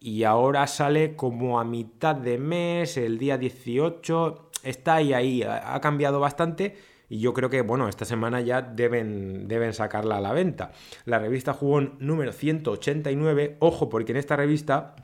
y 0.00 0.24
ahora 0.24 0.66
sale 0.66 1.14
como 1.14 1.60
a 1.60 1.64
mitad 1.64 2.16
de 2.16 2.38
mes, 2.38 2.96
el 2.96 3.18
día 3.18 3.38
18, 3.38 4.50
está 4.64 4.94
ahí, 4.94 5.12
ahí, 5.12 5.42
ha 5.42 5.80
cambiado 5.80 6.18
bastante 6.18 6.76
y 7.12 7.18
yo 7.18 7.34
creo 7.34 7.50
que, 7.50 7.60
bueno, 7.60 7.90
esta 7.90 8.06
semana 8.06 8.40
ya 8.40 8.62
deben, 8.62 9.46
deben 9.46 9.74
sacarla 9.74 10.16
a 10.16 10.20
la 10.22 10.32
venta. 10.32 10.72
La 11.04 11.18
revista 11.18 11.52
Jugón 11.52 11.96
número 11.98 12.32
189, 12.32 13.58
ojo, 13.58 13.90
porque 13.90 14.12
en 14.12 14.16
esta 14.16 14.34
revista 14.34 14.96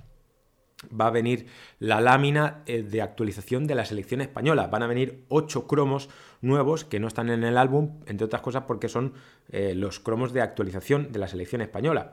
va 0.87 1.09
a 1.09 1.11
venir 1.11 1.47
la 1.79 2.01
lámina 2.01 2.63
eh, 2.67 2.83
de 2.83 3.03
actualización 3.03 3.67
de 3.67 3.75
la 3.75 3.85
selección 3.85 4.21
española. 4.21 4.69
Van 4.69 4.83
a 4.83 4.87
venir 4.87 5.25
ocho 5.29 5.67
cromos 5.67 6.09
nuevos 6.41 6.85
que 6.85 7.01
no 7.01 7.09
están 7.09 7.31
en 7.31 7.45
el 7.45 7.59
álbum, 7.59 8.01
entre 8.07 8.25
otras 8.27 8.43
cosas 8.43 8.65
porque 8.67 8.89
son 8.89 9.15
eh, 9.51 9.75
los 9.75 10.01
cromos 10.01 10.33
de 10.33 10.41
actualización 10.41 11.11
de 11.13 11.19
la 11.19 11.29
selección 11.29 11.63
española. 11.63 12.13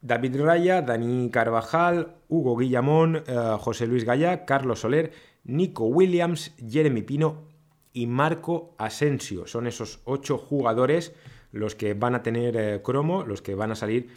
David 0.00 0.40
Raya, 0.40 0.82
Dani 0.82 1.30
Carvajal, 1.30 2.16
Hugo 2.28 2.56
Guillamón, 2.56 3.22
eh, 3.26 3.56
José 3.58 3.86
Luis 3.86 4.04
Gallá, 4.04 4.44
Carlos 4.44 4.80
Soler, 4.80 5.12
Nico 5.44 5.84
Williams, 5.84 6.54
Jeremy 6.56 7.02
Pino 7.02 7.44
y 7.92 8.06
Marco 8.06 8.74
Asensio. 8.78 9.46
Son 9.46 9.66
esos 9.66 10.00
ocho 10.04 10.38
jugadores 10.38 11.14
los 11.52 11.74
que 11.74 11.92
van 11.92 12.14
a 12.14 12.22
tener 12.22 12.80
cromo, 12.80 13.24
los 13.24 13.42
que 13.42 13.54
van 13.54 13.70
a 13.70 13.74
salir 13.74 14.08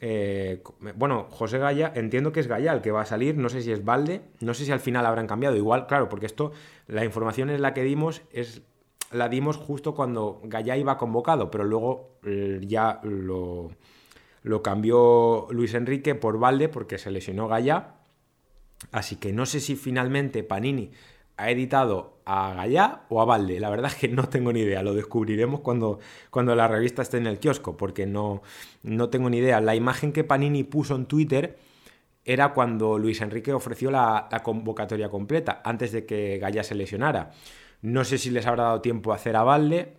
eh, 0.00 0.62
bueno, 0.96 1.28
José 1.30 1.58
Gaya, 1.58 1.92
entiendo 1.94 2.32
que 2.32 2.40
es 2.40 2.46
Gaya 2.46 2.72
el 2.72 2.82
que 2.82 2.90
va 2.90 3.02
a 3.02 3.06
salir, 3.06 3.36
no 3.36 3.48
sé 3.48 3.62
si 3.62 3.72
es 3.72 3.84
Valde, 3.84 4.22
no 4.40 4.54
sé 4.54 4.64
si 4.64 4.72
al 4.72 4.80
final 4.80 5.06
habrán 5.06 5.26
cambiado, 5.26 5.56
igual, 5.56 5.86
claro, 5.86 6.08
porque 6.08 6.26
esto, 6.26 6.52
la 6.86 7.04
información 7.04 7.50
es 7.50 7.60
la 7.60 7.74
que 7.74 7.84
dimos, 7.84 8.22
es 8.32 8.62
la 9.12 9.28
dimos 9.28 9.56
justo 9.56 9.94
cuando 9.94 10.40
Gaya 10.44 10.76
iba 10.76 10.98
convocado, 10.98 11.50
pero 11.50 11.64
luego 11.64 12.18
eh, 12.24 12.60
ya 12.62 13.00
lo, 13.02 13.70
lo 14.42 14.62
cambió 14.62 15.46
Luis 15.50 15.74
Enrique 15.74 16.14
por 16.14 16.38
Valde 16.38 16.68
porque 16.68 16.98
se 16.98 17.10
lesionó 17.10 17.48
Gaya, 17.48 17.94
así 18.90 19.16
que 19.16 19.32
no 19.32 19.46
sé 19.46 19.60
si 19.60 19.76
finalmente 19.76 20.42
Panini 20.42 20.90
ha 21.36 21.50
editado 21.50 22.18
a 22.24 22.54
Gallá 22.54 23.02
o 23.08 23.20
a 23.20 23.24
Valde. 23.24 23.60
La 23.60 23.70
verdad 23.70 23.90
es 23.92 23.96
que 23.96 24.08
no 24.08 24.28
tengo 24.28 24.52
ni 24.52 24.60
idea. 24.60 24.82
Lo 24.82 24.94
descubriremos 24.94 25.60
cuando, 25.60 25.98
cuando 26.30 26.54
la 26.54 26.68
revista 26.68 27.02
esté 27.02 27.18
en 27.18 27.26
el 27.26 27.38
kiosco, 27.38 27.76
porque 27.76 28.06
no, 28.06 28.42
no 28.82 29.10
tengo 29.10 29.28
ni 29.30 29.38
idea. 29.38 29.60
La 29.60 29.74
imagen 29.74 30.12
que 30.12 30.24
Panini 30.24 30.64
puso 30.64 30.94
en 30.94 31.06
Twitter 31.06 31.58
era 32.24 32.54
cuando 32.54 32.98
Luis 32.98 33.20
Enrique 33.20 33.52
ofreció 33.52 33.90
la, 33.90 34.28
convocatoria 34.42 35.10
completa, 35.10 35.60
antes 35.64 35.92
de 35.92 36.06
que 36.06 36.38
Gallá 36.38 36.62
se 36.62 36.74
lesionara. 36.74 37.32
No 37.82 38.04
sé 38.04 38.18
si 38.18 38.30
les 38.30 38.46
habrá 38.46 38.64
dado 38.64 38.80
tiempo 38.80 39.12
a 39.12 39.16
hacer 39.16 39.36
a 39.36 39.42
Valde 39.42 39.94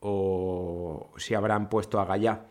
o 0.00 1.10
si 1.16 1.34
habrán 1.34 1.68
puesto 1.68 1.98
a 1.98 2.04
Gallá. 2.04 2.46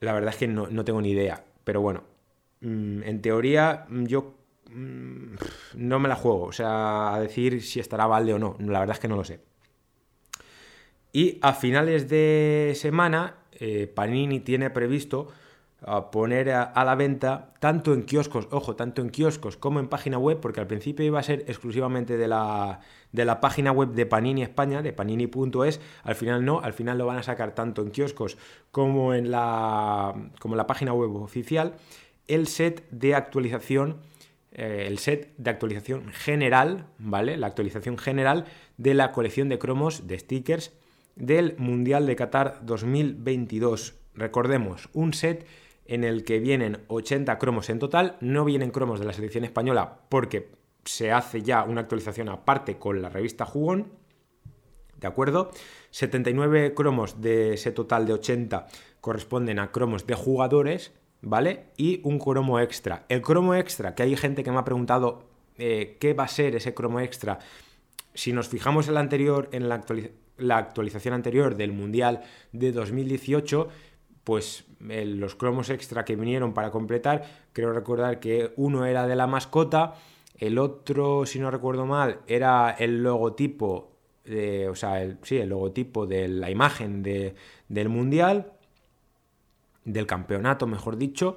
La 0.00 0.12
verdad 0.12 0.30
es 0.30 0.36
que 0.36 0.48
no, 0.48 0.66
no 0.66 0.84
tengo 0.84 1.00
ni 1.00 1.10
idea. 1.10 1.44
Pero 1.64 1.80
bueno, 1.80 2.02
mm, 2.60 3.02
en 3.04 3.22
teoría 3.22 3.86
yo 3.88 4.34
no 4.72 5.98
me 5.98 6.08
la 6.08 6.16
juego, 6.16 6.44
o 6.44 6.52
sea, 6.52 7.14
a 7.14 7.20
decir 7.20 7.62
si 7.62 7.80
estará 7.80 8.06
Valde 8.06 8.34
o 8.34 8.38
no, 8.38 8.56
la 8.60 8.80
verdad 8.80 8.96
es 8.96 9.00
que 9.00 9.08
no 9.08 9.16
lo 9.16 9.24
sé. 9.24 9.40
Y 11.12 11.38
a 11.42 11.54
finales 11.54 12.08
de 12.08 12.72
semana, 12.76 13.36
eh, 13.52 13.90
Panini 13.92 14.40
tiene 14.40 14.70
previsto 14.70 15.28
ah, 15.82 16.10
poner 16.12 16.50
a, 16.50 16.84
la 16.84 16.94
venta 16.94 17.52
tanto 17.58 17.92
en 17.94 18.04
kioscos, 18.04 18.46
ojo, 18.52 18.76
tanto 18.76 19.02
en 19.02 19.10
kioscos 19.10 19.56
como 19.56 19.80
en 19.80 19.88
página 19.88 20.18
web, 20.18 20.38
porque 20.40 20.60
al 20.60 20.68
principio 20.68 21.04
iba 21.04 21.18
a 21.18 21.24
ser 21.24 21.40
exclusivamente 21.48 22.16
de 22.16 22.28
la, 22.28 22.80
de 23.10 23.24
la 23.24 23.40
página 23.40 23.72
web 23.72 23.90
de 23.90 24.06
Panini 24.06 24.42
España, 24.42 24.82
de 24.82 24.92
panini.es, 24.92 25.80
al 26.04 26.14
final 26.14 26.44
no, 26.44 26.60
al 26.60 26.74
final 26.74 26.96
lo 26.98 27.06
van 27.06 27.18
a 27.18 27.22
sacar 27.24 27.56
tanto 27.56 27.82
en 27.82 27.90
kioscos 27.90 28.38
como 28.70 29.12
en 29.12 29.32
la, 29.32 30.14
como 30.38 30.54
en 30.54 30.58
la 30.58 30.68
página 30.68 30.92
web 30.92 31.16
oficial, 31.16 31.74
el 32.28 32.46
set 32.46 32.88
de 32.92 33.16
actualización 33.16 33.96
eh, 34.52 34.84
el 34.86 34.98
set 34.98 35.32
de 35.36 35.50
actualización 35.50 36.08
general, 36.12 36.86
¿vale? 36.98 37.36
La 37.36 37.46
actualización 37.46 37.98
general 37.98 38.46
de 38.76 38.94
la 38.94 39.12
colección 39.12 39.48
de 39.48 39.58
cromos 39.58 40.06
de 40.06 40.18
stickers 40.18 40.72
del 41.14 41.54
Mundial 41.58 42.06
de 42.06 42.16
Qatar 42.16 42.58
2022. 42.62 43.94
Recordemos, 44.14 44.88
un 44.92 45.14
set 45.14 45.46
en 45.86 46.04
el 46.04 46.24
que 46.24 46.38
vienen 46.38 46.78
80 46.88 47.38
cromos 47.38 47.70
en 47.70 47.78
total, 47.78 48.16
no 48.20 48.44
vienen 48.44 48.70
cromos 48.70 49.00
de 49.00 49.06
la 49.06 49.12
selección 49.12 49.44
española 49.44 50.00
porque 50.08 50.50
se 50.84 51.12
hace 51.12 51.42
ya 51.42 51.64
una 51.64 51.82
actualización 51.82 52.28
aparte 52.28 52.78
con 52.78 53.02
la 53.02 53.08
revista 53.08 53.44
Jugón, 53.44 53.92
¿de 54.98 55.06
acuerdo? 55.06 55.50
79 55.90 56.74
cromos 56.74 57.20
de 57.20 57.54
ese 57.54 57.72
total 57.72 58.06
de 58.06 58.14
80 58.14 58.66
corresponden 59.00 59.58
a 59.58 59.72
cromos 59.72 60.06
de 60.06 60.14
jugadores 60.14 60.92
¿vale? 61.22 61.66
Y 61.76 62.00
un 62.04 62.18
cromo 62.18 62.60
extra. 62.60 63.04
El 63.08 63.22
cromo 63.22 63.54
extra, 63.54 63.94
que 63.94 64.02
hay 64.02 64.16
gente 64.16 64.42
que 64.42 64.50
me 64.50 64.58
ha 64.58 64.64
preguntado 64.64 65.24
eh, 65.56 65.96
qué 66.00 66.14
va 66.14 66.24
a 66.24 66.28
ser 66.28 66.56
ese 66.56 66.74
cromo 66.74 67.00
extra. 67.00 67.38
Si 68.14 68.32
nos 68.32 68.48
fijamos 68.48 68.88
en 68.88 68.94
la 68.94 69.00
anterior, 69.00 69.48
en 69.52 69.68
la, 69.68 70.56
actualización 70.56 71.14
anterior 71.14 71.56
del 71.56 71.72
Mundial 71.72 72.22
de 72.52 72.72
2018, 72.72 73.68
pues 74.24 74.64
eh, 74.88 75.04
los 75.04 75.34
cromos 75.34 75.70
extra 75.70 76.04
que 76.04 76.16
vinieron 76.16 76.54
para 76.54 76.70
completar, 76.70 77.24
creo 77.52 77.72
recordar 77.72 78.20
que 78.20 78.52
uno 78.56 78.86
era 78.86 79.06
de 79.06 79.16
la 79.16 79.26
mascota, 79.26 79.94
el 80.38 80.58
otro, 80.58 81.26
si 81.26 81.38
no 81.38 81.50
recuerdo 81.50 81.84
mal, 81.84 82.20
era 82.26 82.70
el 82.70 83.02
logotipo, 83.02 83.92
de, 84.24 84.68
o 84.68 84.74
sea, 84.74 85.16
sí, 85.22 85.36
el 85.36 85.50
logotipo 85.50 86.06
de 86.06 86.28
la 86.28 86.50
imagen 86.50 87.02
del 87.02 87.88
Mundial, 87.90 88.52
del 89.84 90.06
campeonato, 90.06 90.66
mejor 90.66 90.96
dicho. 90.96 91.36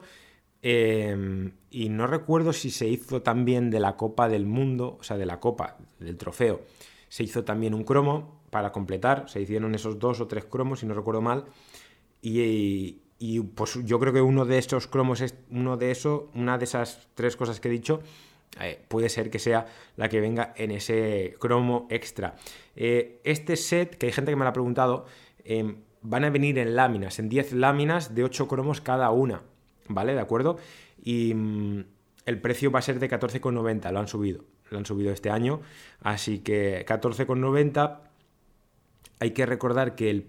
Em, 0.65 1.51
y 1.71 1.89
no 1.89 2.07
recuerdo 2.07 2.53
si 2.53 2.71
se 2.71 2.87
hizo 2.87 3.21
también 3.21 3.69
de 3.69 3.81
la 3.81 3.97
Copa 3.97 4.29
del 4.29 4.45
Mundo, 4.45 4.97
o 4.99 5.03
sea, 5.03 5.17
de 5.17 5.25
la 5.25 5.41
Copa, 5.41 5.77
del 5.99 6.17
trofeo. 6.17 6.61
Se 7.09 7.23
hizo 7.23 7.43
también 7.43 7.73
un 7.73 7.83
cromo 7.83 8.41
para 8.49 8.71
completar, 8.71 9.29
se 9.29 9.41
hicieron 9.41 9.75
esos 9.75 9.99
dos 9.99 10.21
o 10.21 10.27
tres 10.27 10.45
cromos, 10.45 10.79
si 10.79 10.85
no 10.85 10.93
recuerdo 10.93 11.21
mal. 11.21 11.45
Y, 12.21 13.01
pues 13.55 13.79
yo 13.83 13.99
creo 13.99 14.13
que 14.13 14.21
uno 14.21 14.45
de 14.45 14.57
esos 14.57 14.87
cromos 14.87 15.19
es 15.21 15.35
uno 15.49 15.75
de 15.75 15.91
eso, 15.91 16.29
una 16.33 16.57
de 16.57 16.63
esas 16.63 17.09
tres 17.13 17.35
cosas 17.35 17.59
que 17.59 17.67
he 17.67 17.71
dicho, 17.71 18.01
eh, 18.61 18.81
puede 18.87 19.09
ser 19.09 19.29
que 19.29 19.39
sea 19.39 19.65
la 19.97 20.07
que 20.07 20.21
venga 20.21 20.53
en 20.55 20.71
ese 20.71 21.35
cromo 21.39 21.87
extra. 21.89 22.35
Eh, 22.75 23.19
este 23.25 23.57
set, 23.57 23.97
que 23.97 24.05
hay 24.05 24.11
gente 24.13 24.31
que 24.31 24.35
me 24.37 24.43
lo 24.43 24.49
ha 24.49 24.53
preguntado, 24.53 25.05
em, 25.43 25.77
van 26.03 26.23
a 26.23 26.29
venir 26.29 26.59
en 26.59 26.75
láminas, 26.75 27.19
en 27.19 27.29
10 27.29 27.53
láminas 27.53 28.13
de 28.13 28.23
8 28.23 28.47
cromos 28.47 28.81
cada 28.81 29.09
una, 29.11 29.41
¿vale? 29.87 30.13
¿De 30.13 30.19
acuerdo? 30.19 30.57
Y 31.03 31.33
mm, 31.33 31.83
el 32.25 32.39
precio 32.39 32.71
va 32.71 32.79
a 32.79 32.83
ser 32.83 32.99
de 32.99 33.09
14,90, 33.09 33.91
lo 33.91 33.99
han 33.99 34.07
subido, 34.07 34.43
lo 34.69 34.77
han 34.77 34.85
subido 34.85 35.11
este 35.11 35.29
año, 35.29 35.61
así 36.01 36.39
que 36.39 36.85
14,90 36.85 37.99
hay 39.23 39.31
que 39.31 39.45
recordar 39.45 39.95
que 39.95 40.09
el 40.09 40.23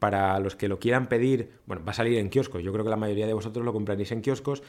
para 0.00 0.40
los 0.40 0.56
que 0.56 0.66
lo 0.66 0.80
quieran 0.80 1.06
pedir, 1.06 1.52
bueno, 1.66 1.84
va 1.84 1.92
a 1.92 1.94
salir 1.94 2.18
en 2.18 2.30
kioscos. 2.30 2.64
Yo 2.64 2.72
creo 2.72 2.84
que 2.84 2.90
la 2.90 2.96
mayoría 2.96 3.28
de 3.28 3.32
vosotros 3.32 3.64
lo 3.64 3.72
compraréis 3.72 4.10
en 4.10 4.22
kioscos. 4.22 4.64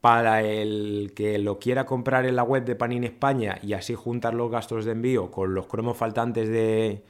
Para 0.00 0.42
el 0.42 1.12
que 1.14 1.38
lo 1.38 1.58
quiera 1.58 1.84
comprar 1.84 2.24
en 2.24 2.36
la 2.36 2.42
web 2.42 2.64
de 2.64 2.74
Panini 2.74 3.06
España 3.06 3.58
y 3.62 3.74
así 3.74 3.94
juntar 3.94 4.32
los 4.32 4.50
gastos 4.50 4.86
de 4.86 4.92
envío 4.92 5.30
con 5.30 5.54
los 5.54 5.66
cromos 5.66 5.98
faltantes 5.98 6.48
de, 6.48 7.02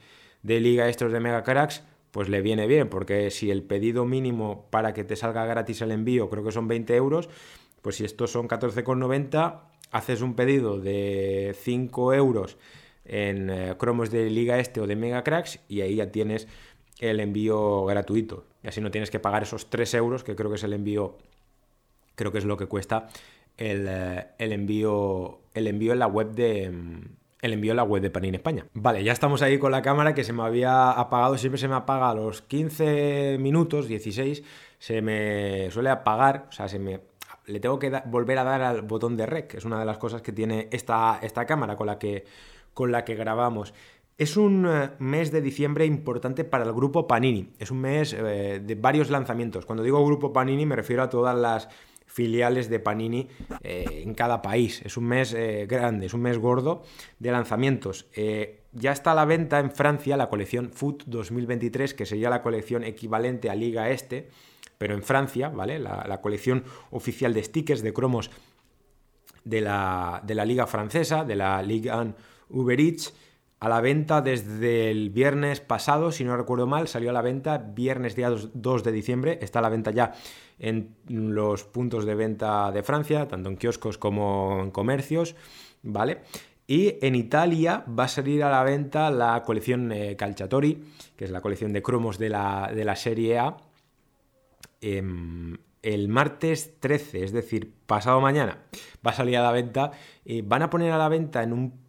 Liga 0.43 0.89
estos 0.89 1.13
de 1.13 1.21
Mega 1.21 1.41
Cracks, 1.41 1.83
pues 2.13 2.29
le 2.29 2.41
viene 2.41 2.67
bien, 2.67 2.89
porque 2.89 3.31
si 3.31 3.49
el 3.49 3.63
pedido 3.63 4.05
mínimo 4.05 4.67
para 4.69 4.93
que 4.93 5.03
te 5.03 5.15
salga 5.15 5.47
gratis 5.47 5.81
el 5.81 5.89
envío 5.89 6.29
creo 6.29 6.43
que 6.43 6.51
son 6.51 6.67
20 6.67 6.95
euros, 6.95 7.27
pues 7.81 7.95
si 7.95 8.05
estos 8.05 8.29
son 8.29 8.47
14,90, 8.47 9.61
haces 9.89 10.21
un 10.21 10.35
pedido 10.35 10.79
de 10.79 11.55
5 11.59 12.13
euros 12.13 12.59
en 13.03 13.49
eh, 13.49 13.73
cromos 13.79 14.11
de 14.11 14.29
Liga 14.29 14.59
Este 14.59 14.79
o 14.79 14.85
de 14.85 14.95
Mega 14.95 15.23
Cracks 15.23 15.59
y 15.67 15.81
ahí 15.81 15.95
ya 15.95 16.11
tienes 16.11 16.47
el 16.99 17.19
envío 17.19 17.83
gratuito. 17.85 18.45
Y 18.61 18.67
así 18.67 18.79
no 18.79 18.91
tienes 18.91 19.09
que 19.09 19.19
pagar 19.19 19.41
esos 19.41 19.71
3 19.71 19.95
euros, 19.95 20.23
que 20.23 20.35
creo 20.35 20.51
que 20.51 20.57
es 20.57 20.63
el 20.63 20.73
envío, 20.73 21.17
creo 22.13 22.31
que 22.31 22.37
es 22.37 22.45
lo 22.45 22.57
que 22.57 22.67
cuesta 22.67 23.09
el, 23.57 23.87
eh, 23.89 24.27
el 24.37 24.51
envío, 24.51 25.39
el 25.55 25.65
envío 25.65 25.93
en 25.93 25.99
la 25.99 26.07
web 26.07 26.31
de 26.33 26.69
mm, 26.69 27.22
el 27.43 27.53
envío 27.53 27.73
a 27.73 27.75
la 27.75 27.83
web 27.83 28.01
de 28.01 28.09
Panini 28.09 28.37
España. 28.37 28.65
Vale, 28.73 29.03
ya 29.03 29.11
estamos 29.11 29.41
ahí 29.41 29.59
con 29.59 29.71
la 29.71 29.81
cámara 29.81 30.15
que 30.15 30.23
se 30.23 30.31
me 30.31 30.43
había 30.43 30.91
apagado, 30.91 31.37
siempre 31.37 31.59
se 31.59 31.67
me 31.67 31.75
apaga 31.75 32.09
a 32.09 32.15
los 32.15 32.41
15 32.41 33.37
minutos, 33.39 33.87
16, 33.89 34.43
se 34.79 35.01
me 35.01 35.69
suele 35.69 35.89
apagar, 35.89 36.47
o 36.49 36.51
sea, 36.53 36.69
se 36.69 36.79
me 36.79 37.01
le 37.45 37.59
tengo 37.59 37.77
que 37.79 37.91
volver 38.05 38.37
a 38.37 38.45
dar 38.45 38.61
al 38.61 38.81
botón 38.83 39.17
de 39.17 39.25
rec, 39.25 39.55
es 39.55 39.65
una 39.65 39.77
de 39.77 39.83
las 39.83 39.97
cosas 39.97 40.21
que 40.21 40.31
tiene 40.31 40.69
esta, 40.71 41.19
esta 41.21 41.45
cámara 41.45 41.75
con 41.75 41.87
la 41.87 41.99
que, 41.99 42.23
con 42.73 42.93
la 42.93 43.03
que 43.03 43.15
grabamos. 43.15 43.73
Es 44.17 44.37
un 44.37 44.65
eh, 44.65 44.91
mes 44.99 45.31
de 45.31 45.41
diciembre 45.41 45.85
importante 45.85 46.45
para 46.45 46.63
el 46.63 46.71
grupo 46.71 47.07
Panini. 47.07 47.51
Es 47.59 47.71
un 47.71 47.81
mes 47.81 48.13
eh, 48.13 48.61
de 48.63 48.75
varios 48.75 49.09
lanzamientos. 49.09 49.65
Cuando 49.65 49.83
digo 49.83 50.05
grupo 50.05 50.31
Panini 50.31 50.65
me 50.65 50.77
refiero 50.77 51.03
a 51.03 51.09
todas 51.09 51.35
las 51.37 51.67
filiales 52.13 52.69
de 52.69 52.79
Panini 52.79 53.27
eh, 53.63 54.03
en 54.05 54.13
cada 54.13 54.43
país. 54.43 54.83
Es 54.85 54.97
un 54.97 55.05
mes 55.05 55.33
eh, 55.33 55.65
grande, 55.67 56.05
es 56.05 56.13
un 56.13 56.21
mes 56.21 56.37
gordo 56.37 56.83
de 57.17 57.31
lanzamientos. 57.31 58.05
Eh, 58.15 58.61
ya 58.71 58.91
está 58.91 59.13
a 59.13 59.15
la 59.15 59.25
venta 59.25 59.59
en 59.59 59.71
Francia 59.71 60.15
la 60.15 60.29
colección 60.29 60.69
Foot 60.71 61.05
2023, 61.07 61.95
que 61.95 62.05
sería 62.05 62.29
la 62.29 62.43
colección 62.43 62.83
equivalente 62.83 63.49
a 63.49 63.55
Liga 63.55 63.89
Este, 63.89 64.29
pero 64.77 64.93
en 64.93 65.01
Francia, 65.01 65.49
¿vale? 65.49 65.79
La, 65.79 66.21
colección 66.21 66.63
oficial 66.91 67.33
de 67.33 67.43
stickers, 67.43 67.81
de 67.81 67.93
cromos 67.93 68.29
de 69.43 69.61
la, 69.61 70.21
de 70.23 70.35
la 70.35 70.45
Liga 70.45 70.67
Francesa, 70.67 71.25
de 71.25 71.35
la 71.35 71.63
Ligue 71.63 71.91
1 71.91 72.13
Uber 72.49 72.79
Eats. 72.79 73.13
A 73.63 73.69
la 73.69 73.79
venta 73.79 74.21
desde 74.21 74.91
el 74.91 75.09
viernes 75.09 75.61
pasado, 75.61 76.11
si 76.11 76.25
no 76.25 76.35
recuerdo 76.35 76.67
mal, 76.67 76.89
salió 76.89 77.11
a 77.11 77.13
la 77.13 77.21
venta 77.21 77.57
viernes 77.57 78.13
día 78.13 78.29
2 78.29 78.83
de 78.83 78.91
diciembre, 78.91 79.39
está 79.41 79.59
a 79.59 79.61
la 79.61 79.69
venta 79.69 79.91
ya 79.91 80.11
en 80.59 80.97
los 81.07 81.63
puntos 81.63 82.03
de 82.03 82.13
venta 82.13 82.73
de 82.73 82.83
Francia, 82.83 83.25
tanto 83.25 83.49
en 83.49 83.55
kioscos 83.55 83.97
como 83.97 84.59
en 84.63 84.71
comercios, 84.71 85.37
¿vale? 85.81 86.23
Y 86.67 86.97
en 87.01 87.15
Italia 87.15 87.85
va 87.87 88.03
a 88.03 88.07
salir 88.09 88.43
a 88.43 88.51
la 88.51 88.63
venta 88.63 89.09
la 89.09 89.41
colección 89.43 89.93
eh, 89.93 90.17
Calciatori, 90.17 90.83
que 91.15 91.23
es 91.23 91.31
la 91.31 91.39
colección 91.39 91.71
de 91.71 91.81
cromos 91.81 92.17
de 92.17 92.27
la, 92.27 92.69
de 92.75 92.83
la 92.83 92.97
serie 92.97 93.39
A, 93.39 93.55
em, 94.81 95.55
el 95.81 96.09
martes 96.09 96.81
13, 96.81 97.23
es 97.23 97.31
decir, 97.31 97.73
pasado 97.85 98.19
mañana, 98.19 98.57
va 99.07 99.11
a 99.11 99.13
salir 99.13 99.37
a 99.37 99.43
la 99.43 99.53
venta. 99.53 99.91
y 100.25 100.41
van 100.41 100.63
a 100.63 100.69
poner 100.69 100.91
a 100.91 100.97
la 100.97 101.07
venta 101.07 101.43
en 101.43 101.53
un 101.53 101.82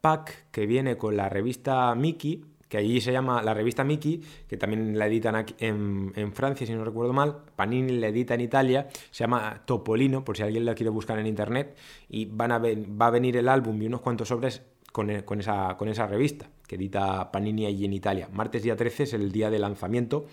pack 0.00 0.50
que 0.50 0.66
viene 0.66 0.96
con 0.96 1.16
la 1.16 1.28
revista 1.28 1.94
Mickey, 1.94 2.44
que 2.68 2.78
allí 2.78 3.00
se 3.00 3.12
llama 3.12 3.42
la 3.42 3.52
revista 3.52 3.82
Mickey, 3.82 4.22
que 4.48 4.56
también 4.56 4.96
la 4.96 5.06
editan 5.08 5.44
en, 5.58 6.32
Francia, 6.32 6.66
si 6.66 6.72
no 6.72 6.84
recuerdo 6.84 7.12
mal. 7.12 7.38
Panini 7.56 7.98
la 7.98 8.08
edita 8.08 8.34
en 8.34 8.42
Italia, 8.42 8.88
se 9.10 9.24
llama 9.24 9.62
Topolino, 9.64 10.24
por 10.24 10.36
si 10.36 10.44
alguien 10.44 10.64
la 10.64 10.74
quiere 10.74 10.90
buscar 10.90 11.18
en 11.18 11.26
internet. 11.26 11.76
Y 12.08 12.26
van 12.26 12.52
a 12.52 12.58
va 12.58 13.06
a 13.06 13.10
venir 13.10 13.36
el 13.36 13.48
álbum 13.48 13.82
y 13.82 13.86
unos 13.86 14.00
cuantos 14.00 14.28
sobres 14.28 14.62
con, 14.92 15.10
esa, 15.10 15.76
con 15.76 15.88
esa 15.88 16.06
revista 16.06 16.48
que 16.66 16.76
edita 16.76 17.32
Panini 17.32 17.66
allí 17.66 17.84
en 17.84 17.92
Italia. 17.92 18.28
Martes 18.32 18.62
día 18.62 18.76
13 18.76 19.02
es 19.02 19.12
el 19.14 19.32
día 19.32 19.50
de 19.50 19.58
lanzamiento 19.58 20.26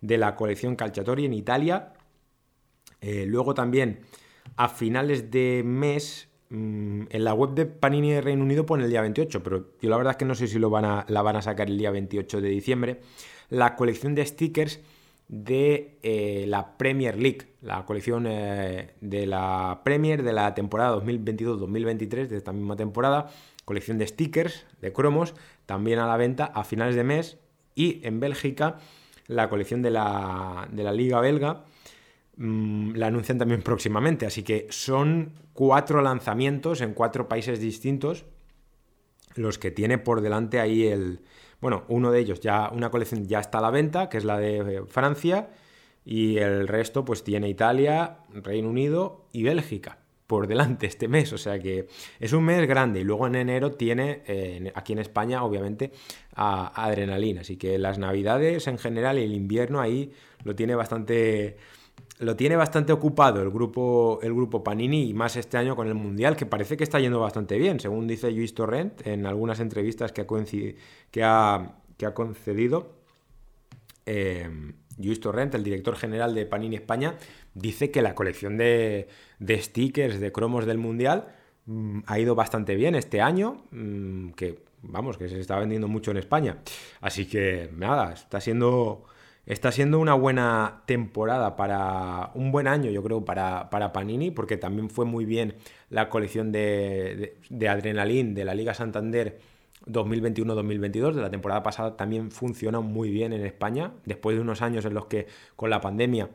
de 0.00 0.16
la 0.16 0.36
colección 0.36 0.76
Calciatori 0.76 1.26
en 1.26 1.34
Italia. 1.34 1.92
Eh, 3.02 3.26
luego 3.26 3.52
también 3.52 4.00
a 4.56 4.70
finales 4.70 5.30
de 5.30 5.62
mes 5.64 6.28
en 6.54 7.24
la 7.24 7.34
web 7.34 7.50
de 7.54 7.66
Panini 7.66 8.12
de 8.12 8.20
Reino 8.20 8.42
Unido 8.42 8.64
pone 8.64 8.84
el 8.84 8.90
día 8.90 9.00
28, 9.00 9.42
pero 9.42 9.66
yo 9.80 9.90
la 9.90 9.96
verdad 9.96 10.12
es 10.12 10.16
que 10.16 10.24
no 10.24 10.34
sé 10.34 10.46
si 10.46 10.58
lo 10.58 10.70
van 10.70 10.84
a, 10.84 11.04
la 11.08 11.22
van 11.22 11.36
a 11.36 11.42
sacar 11.42 11.68
el 11.68 11.78
día 11.78 11.90
28 11.90 12.40
de 12.40 12.48
diciembre. 12.48 13.00
La 13.50 13.76
colección 13.76 14.14
de 14.14 14.24
stickers 14.24 14.80
de 15.28 15.98
eh, 16.02 16.44
la 16.46 16.76
Premier 16.76 17.18
League, 17.18 17.46
la 17.62 17.84
colección 17.86 18.26
eh, 18.28 18.94
de 19.00 19.26
la 19.26 19.80
Premier 19.84 20.22
de 20.22 20.32
la 20.32 20.54
temporada 20.54 20.96
2022-2023, 20.96 22.28
de 22.28 22.36
esta 22.36 22.52
misma 22.52 22.76
temporada, 22.76 23.30
colección 23.64 23.98
de 23.98 24.06
stickers, 24.06 24.66
de 24.80 24.92
cromos, 24.92 25.34
también 25.66 25.98
a 25.98 26.06
la 26.06 26.16
venta 26.16 26.44
a 26.44 26.64
finales 26.64 26.94
de 26.94 27.04
mes. 27.04 27.38
Y 27.74 28.06
en 28.06 28.20
Bélgica, 28.20 28.78
la 29.26 29.48
colección 29.48 29.82
de 29.82 29.90
la 29.90 30.68
Liga 30.92 31.20
Belga, 31.20 31.64
Mm, 32.36 32.94
la 32.96 33.06
anuncian 33.06 33.38
también 33.38 33.62
próximamente. 33.62 34.26
Así 34.26 34.42
que 34.42 34.66
son 34.70 35.32
cuatro 35.52 36.02
lanzamientos 36.02 36.80
en 36.80 36.94
cuatro 36.94 37.28
países 37.28 37.60
distintos 37.60 38.24
los 39.34 39.58
que 39.58 39.70
tiene 39.70 39.98
por 39.98 40.20
delante 40.20 40.60
ahí 40.60 40.86
el... 40.86 41.20
Bueno, 41.60 41.84
uno 41.88 42.12
de 42.12 42.20
ellos 42.20 42.40
ya, 42.40 42.68
una 42.70 42.90
colección 42.90 43.26
ya 43.26 43.40
está 43.40 43.58
a 43.58 43.62
la 43.62 43.70
venta, 43.70 44.08
que 44.08 44.18
es 44.18 44.24
la 44.24 44.38
de 44.38 44.58
eh, 44.58 44.82
Francia, 44.86 45.48
y 46.04 46.36
el 46.36 46.68
resto 46.68 47.04
pues 47.04 47.24
tiene 47.24 47.48
Italia, 47.48 48.18
Reino 48.32 48.68
Unido 48.68 49.28
y 49.32 49.44
Bélgica 49.44 49.98
por 50.26 50.46
delante 50.46 50.86
este 50.86 51.06
mes, 51.08 51.32
o 51.32 51.38
sea 51.38 51.58
que 51.58 51.86
es 52.20 52.32
un 52.32 52.44
mes 52.44 52.66
grande. 52.66 53.00
Y 53.00 53.04
luego 53.04 53.26
en 53.26 53.34
enero 53.34 53.72
tiene 53.72 54.22
eh, 54.26 54.72
aquí 54.74 54.92
en 54.92 54.98
España 54.98 55.42
obviamente 55.42 55.92
a, 56.34 56.84
adrenalina, 56.84 57.42
así 57.42 57.56
que 57.56 57.78
las 57.78 57.98
navidades 57.98 58.66
en 58.66 58.78
general 58.78 59.18
y 59.18 59.22
el 59.22 59.32
invierno 59.32 59.80
ahí 59.80 60.12
lo 60.44 60.54
tiene 60.54 60.74
bastante 60.74 61.56
lo 62.18 62.36
tiene 62.36 62.56
bastante 62.56 62.92
ocupado 62.92 63.42
el 63.42 63.50
grupo, 63.50 64.20
el 64.22 64.32
grupo 64.32 64.62
Panini 64.62 65.08
y 65.08 65.14
más 65.14 65.36
este 65.36 65.56
año 65.56 65.74
con 65.74 65.88
el 65.88 65.94
Mundial, 65.94 66.36
que 66.36 66.46
parece 66.46 66.76
que 66.76 66.84
está 66.84 67.00
yendo 67.00 67.20
bastante 67.20 67.58
bien, 67.58 67.80
según 67.80 68.06
dice 68.06 68.30
Luis 68.30 68.54
Torrent 68.54 69.06
en 69.06 69.26
algunas 69.26 69.60
entrevistas 69.60 70.12
que 70.12 70.20
ha, 70.20 70.26
que 71.10 71.24
ha, 71.24 71.76
que 71.96 72.06
ha 72.06 72.14
concedido. 72.14 72.94
Eh, 74.06 74.48
Luis 74.98 75.20
Torrent, 75.20 75.54
el 75.54 75.64
director 75.64 75.96
general 75.96 76.34
de 76.34 76.46
Panini 76.46 76.76
España, 76.76 77.16
dice 77.54 77.90
que 77.90 78.02
la 78.02 78.14
colección 78.14 78.56
de, 78.56 79.08
stickers, 79.50 80.20
de 80.20 80.30
cromos 80.30 80.66
del 80.66 80.78
Mundial 80.78 81.34
mm, 81.66 82.00
ha 82.06 82.18
ido 82.18 82.34
bastante 82.34 82.76
bien 82.76 82.94
este 82.94 83.20
año, 83.20 83.64
mm, 83.72 84.30
que 84.30 84.62
vamos, 84.82 85.18
que 85.18 85.28
se 85.28 85.40
está 85.40 85.58
vendiendo 85.58 85.88
mucho 85.88 86.10
en 86.10 86.18
España. 86.18 86.58
Así 87.00 87.26
que 87.26 87.70
nada, 87.74 88.12
está 88.12 88.40
siendo 88.40 89.04
Está 89.46 89.72
siendo 89.72 89.98
una 89.98 90.14
buena 90.14 90.82
temporada 90.86 91.54
para 91.54 92.30
un 92.34 92.50
buen 92.50 92.66
año, 92.66 92.90
yo 92.90 93.02
creo, 93.02 93.24
para, 93.26 93.68
para 93.68 93.92
Panini, 93.92 94.30
porque 94.30 94.56
también 94.56 94.88
fue 94.88 95.04
muy 95.04 95.26
bien 95.26 95.56
la 95.90 96.08
colección 96.08 96.50
de, 96.50 97.36
de, 97.50 97.68
Adrenalin 97.68 98.34
de 98.34 98.44
la 98.46 98.54
Liga 98.54 98.72
Santander 98.72 99.38
2021-2022. 99.86 101.12
De 101.12 101.20
la 101.20 101.30
temporada 101.30 101.62
pasada 101.62 101.96
también 101.96 102.30
funcionó 102.30 102.80
muy 102.80 103.10
bien 103.10 103.34
en 103.34 103.44
España, 103.44 103.92
después 104.06 104.34
de 104.34 104.40
unos 104.40 104.62
años 104.62 104.86
en 104.86 104.94
los 104.94 105.06
que 105.06 105.26
con 105.56 105.68
la 105.68 105.82
pandemia 105.82 106.30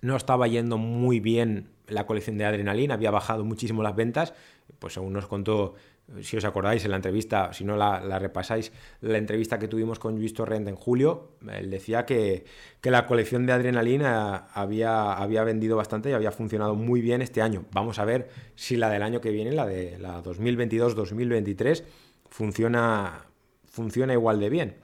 no 0.00 0.16
estaba 0.16 0.48
yendo 0.48 0.78
muy 0.78 1.20
bien 1.20 1.68
la 1.86 2.06
colección 2.06 2.36
de 2.36 2.44
Adrenalin, 2.44 2.90
había 2.90 3.10
bajado 3.10 3.44
muchísimo 3.44 3.82
las 3.82 3.94
ventas, 3.94 4.34
pues 4.78 4.94
según 4.94 5.12
nos 5.12 5.26
contó 5.26 5.74
si 6.20 6.36
os 6.36 6.44
acordáis 6.44 6.84
en 6.84 6.90
la 6.90 6.96
entrevista, 6.96 7.52
si 7.52 7.64
no 7.64 7.76
la, 7.76 8.18
repasáis, 8.18 8.72
la 9.00 9.18
entrevista 9.18 9.58
que 9.58 9.68
tuvimos 9.68 9.98
con 9.98 10.16
Luis 10.16 10.34
Torrent 10.34 10.68
en 10.68 10.76
julio, 10.76 11.36
él 11.50 11.70
decía 11.70 12.04
que, 12.04 12.44
la 12.82 13.06
colección 13.06 13.46
de 13.46 13.52
adrenalina 13.52 14.48
había, 14.52 15.14
había 15.14 15.44
vendido 15.44 15.76
bastante 15.76 16.10
y 16.10 16.12
había 16.12 16.32
funcionado 16.32 16.74
muy 16.74 17.00
bien 17.00 17.22
este 17.22 17.40
año. 17.40 17.64
Vamos 17.72 17.98
a 17.98 18.04
ver 18.04 18.28
si 18.56 18.76
la 18.76 18.90
del 18.90 19.02
año 19.02 19.20
que 19.20 19.30
viene, 19.30 19.52
la 19.52 19.66
de 19.66 19.98
la 19.98 20.22
2022-2023, 20.22 21.84
funciona, 22.28 23.26
funciona 23.64 24.12
igual 24.12 24.40
de 24.40 24.50
bien. 24.50 24.76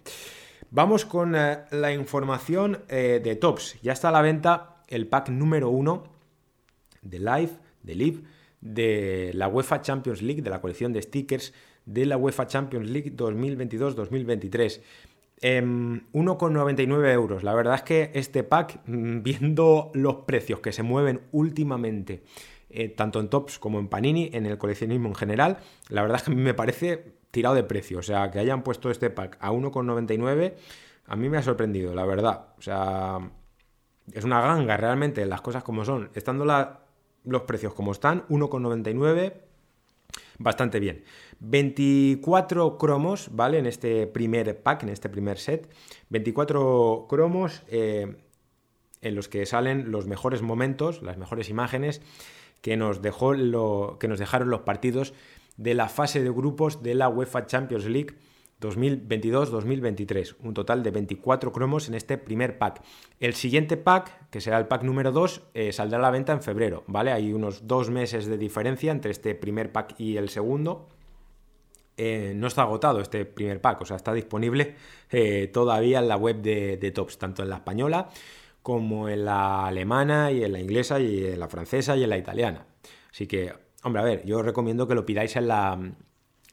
Vamos 0.70 1.04
con 1.04 1.34
eh, 1.34 1.58
la 1.72 1.92
información 1.92 2.84
eh, 2.88 3.20
de 3.22 3.36
Tops. 3.36 3.80
Ya 3.82 3.92
está 3.92 4.08
a 4.08 4.12
la 4.12 4.22
venta 4.22 4.82
el 4.86 5.06
pack 5.06 5.28
número 5.28 5.68
uno 5.68 6.04
de 7.02 7.18
Live, 7.18 7.50
de 7.82 7.94
Live 7.94 8.22
de 8.60 9.30
la 9.34 9.48
UEFA 9.48 9.80
Champions 9.80 10.22
League, 10.22 10.42
de 10.42 10.50
la 10.50 10.60
colección 10.60 10.92
de 10.92 11.02
stickers 11.02 11.52
de 11.84 12.06
la 12.06 12.16
UEFA 12.16 12.46
Champions 12.46 12.88
League 12.90 13.16
2022-2023. 13.16 14.80
1,99 15.40 17.12
euros. 17.12 17.42
La 17.44 17.54
verdad 17.54 17.76
es 17.76 17.82
que 17.82 18.10
este 18.14 18.42
pack, 18.42 18.80
mm, 18.86 19.22
viendo 19.22 19.90
los 19.94 20.16
precios 20.26 20.60
que 20.60 20.72
se 20.72 20.82
mueven 20.82 21.20
últimamente, 21.32 22.24
eh, 22.70 22.88
tanto 22.88 23.20
en 23.20 23.28
Tops 23.28 23.58
como 23.58 23.78
en 23.78 23.88
Panini, 23.88 24.30
en 24.32 24.46
el 24.46 24.58
coleccionismo 24.58 25.08
en 25.08 25.14
general, 25.14 25.58
la 25.88 26.02
verdad 26.02 26.18
es 26.18 26.24
que 26.24 26.32
a 26.32 26.34
mí 26.34 26.42
me 26.42 26.54
parece 26.54 27.14
tirado 27.30 27.54
de 27.54 27.62
precio. 27.64 27.98
O 27.98 28.02
sea, 28.02 28.30
que 28.30 28.38
hayan 28.38 28.62
puesto 28.62 28.90
este 28.90 29.10
pack 29.10 29.38
a 29.40 29.52
1,99, 29.52 30.56
a 31.06 31.16
mí 31.16 31.28
me 31.28 31.38
ha 31.38 31.42
sorprendido, 31.42 31.94
la 31.94 32.04
verdad. 32.04 32.48
O 32.58 32.62
sea, 32.62 33.18
es 34.12 34.24
una 34.24 34.40
ganga 34.40 34.76
realmente, 34.76 35.24
las 35.24 35.40
cosas 35.40 35.62
como 35.62 35.84
son. 35.84 36.10
Estando 36.14 36.44
la 36.44 36.80
los 37.28 37.42
precios 37.42 37.74
como 37.74 37.92
están, 37.92 38.26
1,99, 38.28 39.34
bastante 40.38 40.80
bien. 40.80 41.04
24 41.40 42.78
cromos, 42.78 43.28
¿vale? 43.32 43.58
En 43.58 43.66
este 43.66 44.06
primer 44.06 44.60
pack, 44.62 44.82
en 44.82 44.88
este 44.88 45.08
primer 45.08 45.38
set. 45.38 45.68
24 46.08 47.06
cromos 47.08 47.62
eh, 47.68 48.16
en 49.02 49.14
los 49.14 49.28
que 49.28 49.46
salen 49.46 49.90
los 49.90 50.06
mejores 50.06 50.42
momentos, 50.42 51.02
las 51.02 51.18
mejores 51.18 51.48
imágenes 51.48 52.00
que 52.62 52.76
nos, 52.76 53.02
dejó 53.02 53.34
lo, 53.34 53.98
que 54.00 54.08
nos 54.08 54.18
dejaron 54.18 54.50
los 54.50 54.62
partidos 54.62 55.14
de 55.56 55.74
la 55.74 55.88
fase 55.88 56.22
de 56.22 56.30
grupos 56.30 56.82
de 56.82 56.94
la 56.94 57.08
UEFA 57.08 57.46
Champions 57.46 57.86
League 57.86 58.16
2022-2023. 58.60 60.36
Un 60.40 60.54
total 60.54 60.82
de 60.82 60.90
24 60.90 61.52
cromos 61.52 61.88
en 61.88 61.94
este 61.94 62.18
primer 62.18 62.58
pack. 62.58 62.82
El 63.20 63.34
siguiente 63.34 63.76
pack, 63.76 64.28
que 64.30 64.40
será 64.40 64.58
el 64.58 64.66
pack 64.66 64.82
número 64.82 65.12
2, 65.12 65.42
eh, 65.54 65.72
saldrá 65.72 65.98
a 65.98 66.02
la 66.02 66.10
venta 66.10 66.32
en 66.32 66.42
febrero, 66.42 66.84
¿vale? 66.86 67.12
Hay 67.12 67.32
unos 67.32 67.66
dos 67.66 67.90
meses 67.90 68.26
de 68.26 68.38
diferencia 68.38 68.90
entre 68.90 69.12
este 69.12 69.34
primer 69.34 69.72
pack 69.72 69.94
y 69.98 70.16
el 70.16 70.28
segundo. 70.28 70.88
Eh, 71.96 72.32
no 72.36 72.46
está 72.46 72.62
agotado 72.62 73.00
este 73.00 73.24
primer 73.24 73.60
pack, 73.60 73.80
o 73.82 73.84
sea, 73.84 73.96
está 73.96 74.12
disponible 74.12 74.76
eh, 75.10 75.48
todavía 75.52 75.98
en 75.98 76.08
la 76.08 76.16
web 76.16 76.40
de, 76.40 76.92
Tops, 76.94 77.18
tanto 77.18 77.42
en 77.42 77.50
la 77.50 77.56
española 77.56 78.08
como 78.62 79.08
en 79.08 79.24
la 79.24 79.66
alemana 79.66 80.30
y 80.30 80.44
en 80.44 80.52
la 80.52 80.60
inglesa 80.60 81.00
y 81.00 81.24
en 81.24 81.40
la 81.40 81.48
francesa 81.48 81.96
y 81.96 82.04
en 82.04 82.10
la 82.10 82.18
italiana. 82.18 82.66
Así 83.10 83.26
que, 83.26 83.52
hombre, 83.82 84.02
a 84.02 84.04
ver, 84.04 84.24
yo 84.26 84.38
os 84.38 84.44
recomiendo 84.44 84.86
que 84.86 84.94
lo 84.94 85.06
pidáis 85.06 85.36
en 85.36 85.48
la, 85.48 85.78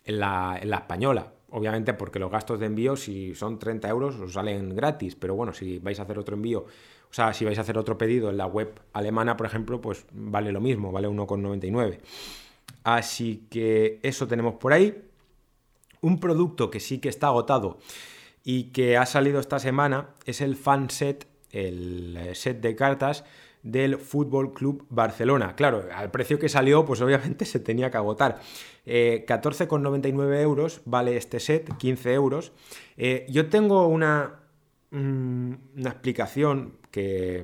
en 0.06 0.20
la 0.20 0.78
española, 0.78 1.34
obviamente 1.50 1.94
porque 1.94 2.20
los 2.20 2.32
gastos 2.32 2.60
de 2.60 2.66
envío, 2.66 2.96
si 2.96 3.36
son 3.36 3.60
30 3.60 3.88
euros, 3.90 4.16
os 4.16 4.34
salen 4.34 4.76
gratis, 4.76 5.16
pero 5.16 5.36
bueno, 5.36 5.54
si 5.54 5.80
vais 5.80 6.00
a 6.00 6.04
hacer 6.04 6.20
otro 6.20 6.36
envío, 6.36 6.60
o 6.60 7.14
sea, 7.14 7.34
si 7.34 7.46
vais 7.46 7.58
a 7.58 7.62
hacer 7.62 7.78
otro 7.78 7.98
pedido 7.98 8.30
en 8.30 8.38
la 8.38 8.46
web 8.46 8.80
alemana, 8.94 9.38
por 9.38 9.46
ejemplo, 9.46 9.80
pues 9.80 10.06
vale 10.12 10.52
lo 10.52 10.60
mismo, 10.60 10.92
vale 10.92 11.08
1,99. 11.08 12.00
Así 12.84 13.48
que 13.50 14.00
eso 14.04 14.28
tenemos 14.28 14.56
por 14.56 14.74
ahí. 14.74 15.02
Un 16.02 16.20
producto 16.20 16.70
que 16.70 16.80
sí 16.80 17.00
que 17.00 17.10
está 17.10 17.28
agotado 17.28 17.80
y 18.44 18.66
que 18.66 18.98
ha 18.98 19.06
salido 19.06 19.40
esta 19.40 19.60
semana 19.60 20.10
es 20.26 20.42
el 20.42 20.56
fan 20.56 20.90
set, 20.90 21.28
el 21.52 22.32
set 22.34 22.62
de 22.62 22.76
cartas 22.76 23.24
del 23.66 23.98
Fútbol 23.98 24.54
Club 24.54 24.86
Barcelona. 24.90 25.56
Claro, 25.58 25.84
al 25.94 26.12
precio 26.12 26.40
que 26.40 26.48
salió, 26.48 26.86
pues 26.86 27.02
obviamente 27.02 27.44
se 27.44 27.60
tenía 27.60 27.92
que 27.92 27.98
agotar. 27.98 28.40
14,99 28.86 30.40
euros 30.42 30.82
vale 30.86 31.18
este 31.18 31.40
set, 31.40 31.76
15 31.76 32.14
euros. 32.14 32.54
yo 33.28 33.50
tengo 33.50 33.88
una, 33.88 34.42
mm, 34.92 35.54
una 35.78 35.90
explicación 35.90 36.78
que, 36.92 37.44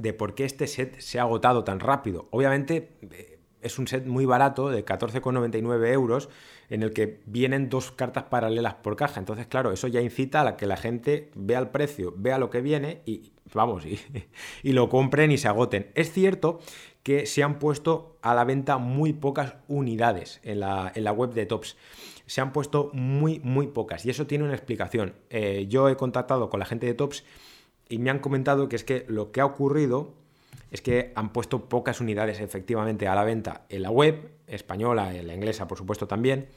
de 0.00 0.12
por 0.14 0.34
qué 0.34 0.44
este 0.44 0.66
set 0.66 0.98
se 0.98 1.18
ha 1.18 1.22
agotado 1.22 1.62
tan 1.64 1.78
rápido. 1.78 2.28
Obviamente 2.30 2.96
eh, 3.10 3.39
es 3.62 3.78
un 3.78 3.86
set 3.86 4.06
muy 4.06 4.26
barato 4.26 4.70
de 4.70 4.84
14,99 4.84 5.92
euros 5.92 6.28
en 6.68 6.82
el 6.82 6.92
que 6.92 7.20
vienen 7.26 7.68
dos 7.68 7.90
cartas 7.90 8.24
paralelas 8.24 8.74
por 8.74 8.96
caja. 8.96 9.20
Entonces, 9.20 9.46
claro, 9.46 9.72
eso 9.72 9.88
ya 9.88 10.00
incita 10.00 10.46
a 10.46 10.56
que 10.56 10.66
la 10.66 10.76
gente 10.76 11.30
vea 11.34 11.58
el 11.58 11.68
precio, 11.68 12.14
vea 12.16 12.38
lo 12.38 12.50
que 12.50 12.60
viene 12.60 13.02
y 13.06 13.32
vamos, 13.52 13.84
y, 14.62 14.72
lo 14.72 14.88
compren 14.88 15.32
y 15.32 15.38
se 15.38 15.48
agoten. 15.48 15.90
Es 15.94 16.12
cierto 16.12 16.60
que 17.02 17.26
se 17.26 17.42
han 17.42 17.58
puesto 17.58 18.18
a 18.22 18.34
la 18.34 18.44
venta 18.44 18.78
muy 18.78 19.12
pocas 19.12 19.56
unidades 19.68 20.40
en 20.42 20.60
la, 20.60 21.12
web 21.12 21.32
de 21.32 21.46
Tops. 21.46 21.76
Se 22.26 22.40
han 22.40 22.52
puesto 22.52 22.90
muy, 22.92 23.40
muy 23.40 23.68
pocas 23.68 24.06
y 24.06 24.10
eso 24.10 24.26
tiene 24.26 24.44
una 24.44 24.54
explicación. 24.54 25.14
Eh, 25.30 25.66
yo 25.68 25.88
he 25.88 25.96
contactado 25.96 26.50
con 26.50 26.60
la 26.60 26.66
gente 26.66 26.86
de 26.86 26.94
Tops 26.94 27.24
y 27.88 27.98
me 27.98 28.10
han 28.10 28.20
comentado 28.20 28.68
que 28.68 28.76
es 28.76 28.84
que 28.84 29.04
lo 29.08 29.32
que 29.32 29.40
ha 29.40 29.46
ocurrido 29.46 30.14
es 30.70 30.82
que 30.82 31.12
han 31.14 31.32
puesto 31.32 31.68
pocas 31.68 32.00
unidades 32.00 32.40
efectivamente 32.40 33.08
a 33.08 33.14
la 33.14 33.24
venta 33.24 33.66
en 33.68 33.82
la 33.82 33.90
web 33.90 34.30
española, 34.46 35.14
en 35.14 35.26
la 35.26 35.34
inglesa 35.34 35.66
por 35.66 35.78
supuesto 35.78 36.06
también, 36.06 36.48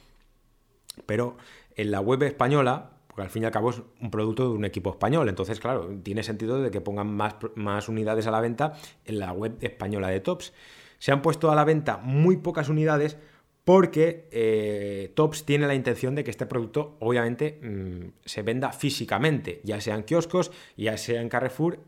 pero 1.06 1.36
en 1.76 1.90
la 1.90 2.00
web 2.00 2.22
española, 2.22 2.90
porque 3.08 3.22
al 3.22 3.30
fin 3.30 3.42
y 3.42 3.46
al 3.46 3.52
cabo 3.52 3.70
es 3.70 3.82
un 4.00 4.10
producto 4.10 4.48
de 4.48 4.54
un 4.54 4.64
equipo 4.64 4.90
español, 4.90 5.28
entonces 5.28 5.60
claro, 5.60 5.88
tiene 6.02 6.22
sentido 6.22 6.60
de 6.60 6.70
que 6.70 6.80
pongan 6.80 7.12
más, 7.14 7.36
más 7.56 7.88
unidades 7.88 8.26
a 8.26 8.30
la 8.30 8.40
venta 8.40 8.74
en 9.04 9.18
la 9.18 9.32
web 9.32 9.56
española 9.60 10.08
de 10.08 10.20
Tops. 10.20 10.52
Se 10.98 11.12
han 11.12 11.22
puesto 11.22 11.50
a 11.50 11.54
la 11.54 11.64
venta 11.64 11.98
muy 11.98 12.36
pocas 12.36 12.68
unidades 12.68 13.18
porque 13.64 14.28
eh, 14.30 15.12
Tops 15.14 15.44
tiene 15.44 15.66
la 15.66 15.74
intención 15.74 16.14
de 16.14 16.22
que 16.22 16.30
este 16.30 16.46
producto 16.46 16.96
obviamente 17.00 17.58
mm, 17.62 18.12
se 18.24 18.42
venda 18.42 18.72
físicamente, 18.72 19.60
ya 19.64 19.80
sea 19.80 19.96
en 19.96 20.04
kioscos, 20.04 20.52
ya 20.76 20.96
sea 20.96 21.20
en 21.20 21.28
Carrefour 21.28 21.80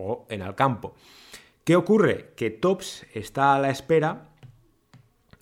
o 0.00 0.26
en 0.28 0.42
Alcampo. 0.42 0.94
¿Qué 1.64 1.76
ocurre? 1.76 2.32
Que 2.36 2.50
Tops 2.50 3.06
está 3.14 3.54
a 3.54 3.58
la 3.58 3.70
espera 3.70 4.28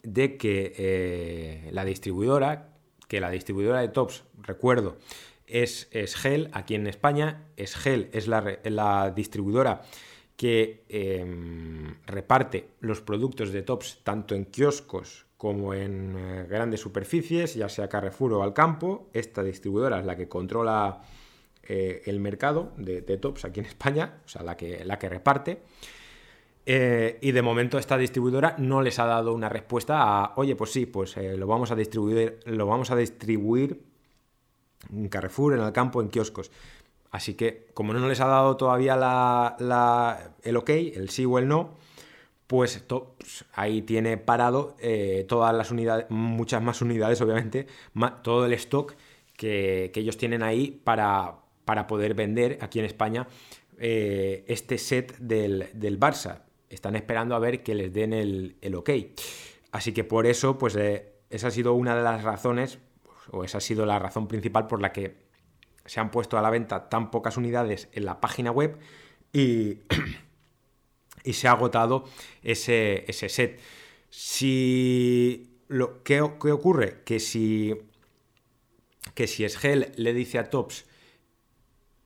de 0.02 0.36
que 0.36 0.74
eh, 0.76 1.70
la 1.72 1.84
distribuidora, 1.84 2.70
que 3.08 3.20
la 3.20 3.30
distribuidora 3.30 3.80
de 3.80 3.88
Tops, 3.88 4.24
recuerdo, 4.42 4.96
es, 5.46 5.88
es 5.92 6.16
Gel 6.16 6.50
aquí 6.52 6.74
en 6.74 6.86
España, 6.86 7.46
es 7.56 7.76
Gel, 7.76 8.10
es 8.12 8.26
la, 8.26 8.58
la 8.64 9.10
distribuidora 9.10 9.82
que 10.36 10.84
em, 10.88 11.96
reparte 12.06 12.68
los 12.80 13.00
productos 13.00 13.50
de 13.50 13.62
Tops 13.62 14.00
tanto 14.04 14.36
en 14.36 14.44
kioscos 14.44 15.26
como 15.36 15.74
en 15.74 16.14
eh, 16.16 16.46
grandes 16.48 16.80
superficies, 16.80 17.54
ya 17.54 17.68
sea 17.68 17.88
Carrefour 17.88 18.34
o 18.34 18.42
Alcampo. 18.42 19.10
Esta 19.12 19.42
distribuidora 19.42 19.98
es 19.98 20.06
la 20.06 20.16
que 20.16 20.28
controla 20.28 21.00
eh, 21.68 22.02
el 22.06 22.20
mercado 22.20 22.72
de, 22.76 23.00
tops 23.18 23.44
aquí 23.44 23.60
en 23.60 23.66
España, 23.66 24.20
o 24.24 24.28
sea, 24.28 24.42
la 24.42 24.56
que, 24.56 24.84
la 24.84 24.98
que 24.98 25.08
reparte. 25.08 25.62
Eh, 26.66 27.18
y 27.22 27.32
de 27.32 27.42
momento 27.42 27.78
esta 27.78 27.96
distribuidora 27.96 28.54
no 28.58 28.82
les 28.82 28.98
ha 28.98 29.06
dado 29.06 29.32
una 29.32 29.48
respuesta 29.48 30.02
a, 30.02 30.32
oye, 30.36 30.54
pues 30.56 30.72
sí, 30.72 30.86
pues 30.86 31.16
lo 31.16 31.46
vamos 31.46 31.70
a 31.70 31.76
distribuir, 31.76 32.40
lo 32.44 32.66
vamos 32.66 32.90
a 32.90 32.96
distribuir 32.96 33.82
en 34.92 35.08
Carrefour, 35.08 35.54
en 35.54 35.60
Alcampo, 35.60 36.02
en 36.02 36.08
kioscos. 36.08 36.50
Así 37.10 37.34
que, 37.34 37.68
como 37.74 37.92
no 37.94 38.06
les 38.08 38.20
ha 38.20 38.26
dado 38.26 38.56
todavía 38.56 38.94
el 40.42 40.56
ok, 40.56 40.70
el 40.70 41.08
sí 41.08 41.24
o 41.24 41.38
el 41.38 41.48
no, 41.48 41.76
pues, 42.46 42.82
pues 42.86 43.44
ahí 43.54 43.82
tiene 43.82 44.16
parado 44.18 44.76
eh, 44.80 45.24
todas 45.28 45.54
las 45.54 45.70
unidades, 45.70 46.06
muchas 46.10 46.62
más 46.62 46.82
unidades, 46.82 47.20
obviamente, 47.20 47.66
todo 48.22 48.46
el 48.46 48.52
stock 48.54 48.94
que, 49.36 49.92
ellos 49.94 50.16
tienen 50.16 50.42
ahí 50.42 50.80
para, 50.84 51.36
para, 51.68 51.86
poder 51.86 52.14
vender 52.14 52.56
aquí 52.62 52.78
en 52.78 52.86
España 52.86 53.28
eh, 53.78 54.42
este 54.48 54.78
set 54.78 55.18
del, 55.18 56.00
Barça. 56.00 56.44
Están 56.70 56.96
esperando 56.96 57.34
a 57.34 57.38
ver 57.38 57.62
que 57.62 57.74
les 57.74 57.92
den 57.92 58.14
el, 58.14 58.74
ok. 58.74 58.90
Así 59.72 59.92
que 59.92 60.02
por 60.02 60.26
eso, 60.26 60.56
pues 60.56 60.76
eh, 60.76 61.12
esa 61.28 61.48
ha 61.48 61.50
sido 61.50 61.74
una 61.74 61.94
de 61.94 62.02
las 62.02 62.22
razones, 62.22 62.78
o 63.30 63.44
esa 63.44 63.58
ha 63.58 63.60
sido 63.60 63.84
la 63.84 63.98
razón 63.98 64.28
principal 64.28 64.66
por 64.66 64.80
la 64.80 64.92
que 64.92 65.16
se 65.84 66.00
han 66.00 66.10
puesto 66.10 66.38
a 66.38 66.42
la 66.42 66.48
venta 66.48 66.88
tan 66.88 67.10
pocas 67.10 67.36
unidades 67.36 67.88
en 67.92 68.06
la 68.06 68.18
página 68.18 68.50
web 68.50 68.78
y 69.34 69.80
y 71.28 71.34
se 71.34 71.48
ha 71.48 71.52
agotado 71.52 72.04
ese, 72.42 73.04
set. 73.12 73.60
Si 74.08 75.60
lo, 75.68 76.02
¿qué, 76.02 76.22
ocurre? 76.22 77.02
Que 77.04 77.20
si, 77.20 77.74
que 79.14 79.26
si 79.26 79.46
Sgel 79.46 79.92
le 79.96 80.14
dice 80.14 80.38
a 80.38 80.48
Tops 80.48 80.87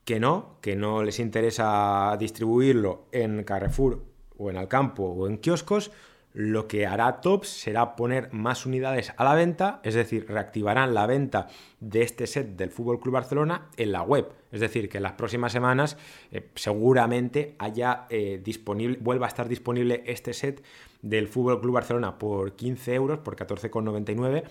que 0.05 0.19
no, 0.19 0.57
que 0.61 0.75
no 0.75 1.03
les 1.03 1.19
interesa 1.19 2.15
distribuirlo 2.19 3.05
en 3.11 3.43
Carrefour 3.43 4.03
o 4.37 4.49
en 4.49 4.57
Alcampo 4.57 5.03
o 5.03 5.27
en 5.27 5.37
kioscos, 5.37 5.91
lo 6.33 6.67
que 6.67 6.87
hará 6.87 7.21
Tops 7.21 7.47
será 7.47 7.95
poner 7.95 8.33
más 8.33 8.65
unidades 8.65 9.13
a 9.17 9.23
la 9.23 9.35
venta, 9.35 9.79
es 9.83 9.93
decir, 9.93 10.25
reactivarán 10.27 10.95
la 10.95 11.05
venta 11.05 11.47
de 11.79 12.01
este 12.01 12.25
set 12.25 12.57
del 12.57 12.71
Fútbol 12.71 12.99
Club 12.99 13.13
Barcelona 13.13 13.69
en 13.77 13.91
la 13.91 14.01
web. 14.01 14.29
Es 14.51 14.59
decir, 14.59 14.89
que 14.89 14.97
en 14.97 15.03
las 15.03 15.13
próximas 15.13 15.51
semanas 15.51 15.95
eh, 16.31 16.49
seguramente 16.55 17.55
haya 17.59 18.07
eh, 18.09 18.41
disponible, 18.43 18.97
vuelva 18.99 19.27
a 19.27 19.29
estar 19.29 19.47
disponible 19.47 20.03
este 20.07 20.33
set 20.33 20.63
del 21.03 21.27
Fútbol 21.27 21.61
Club 21.61 21.75
Barcelona 21.75 22.17
por 22.17 22.55
15 22.55 22.95
euros, 22.95 23.19
por 23.19 23.35
14,99 23.35 24.43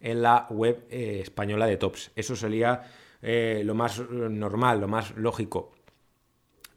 en 0.00 0.22
la 0.22 0.46
web 0.48 0.86
eh, 0.90 1.20
española 1.22 1.66
de 1.66 1.76
Tops. 1.76 2.12
Eso 2.16 2.34
sería 2.34 2.82
lo 3.22 3.74
más 3.74 4.00
normal, 4.10 4.80
lo 4.80 4.88
más 4.88 5.16
lógico. 5.16 5.72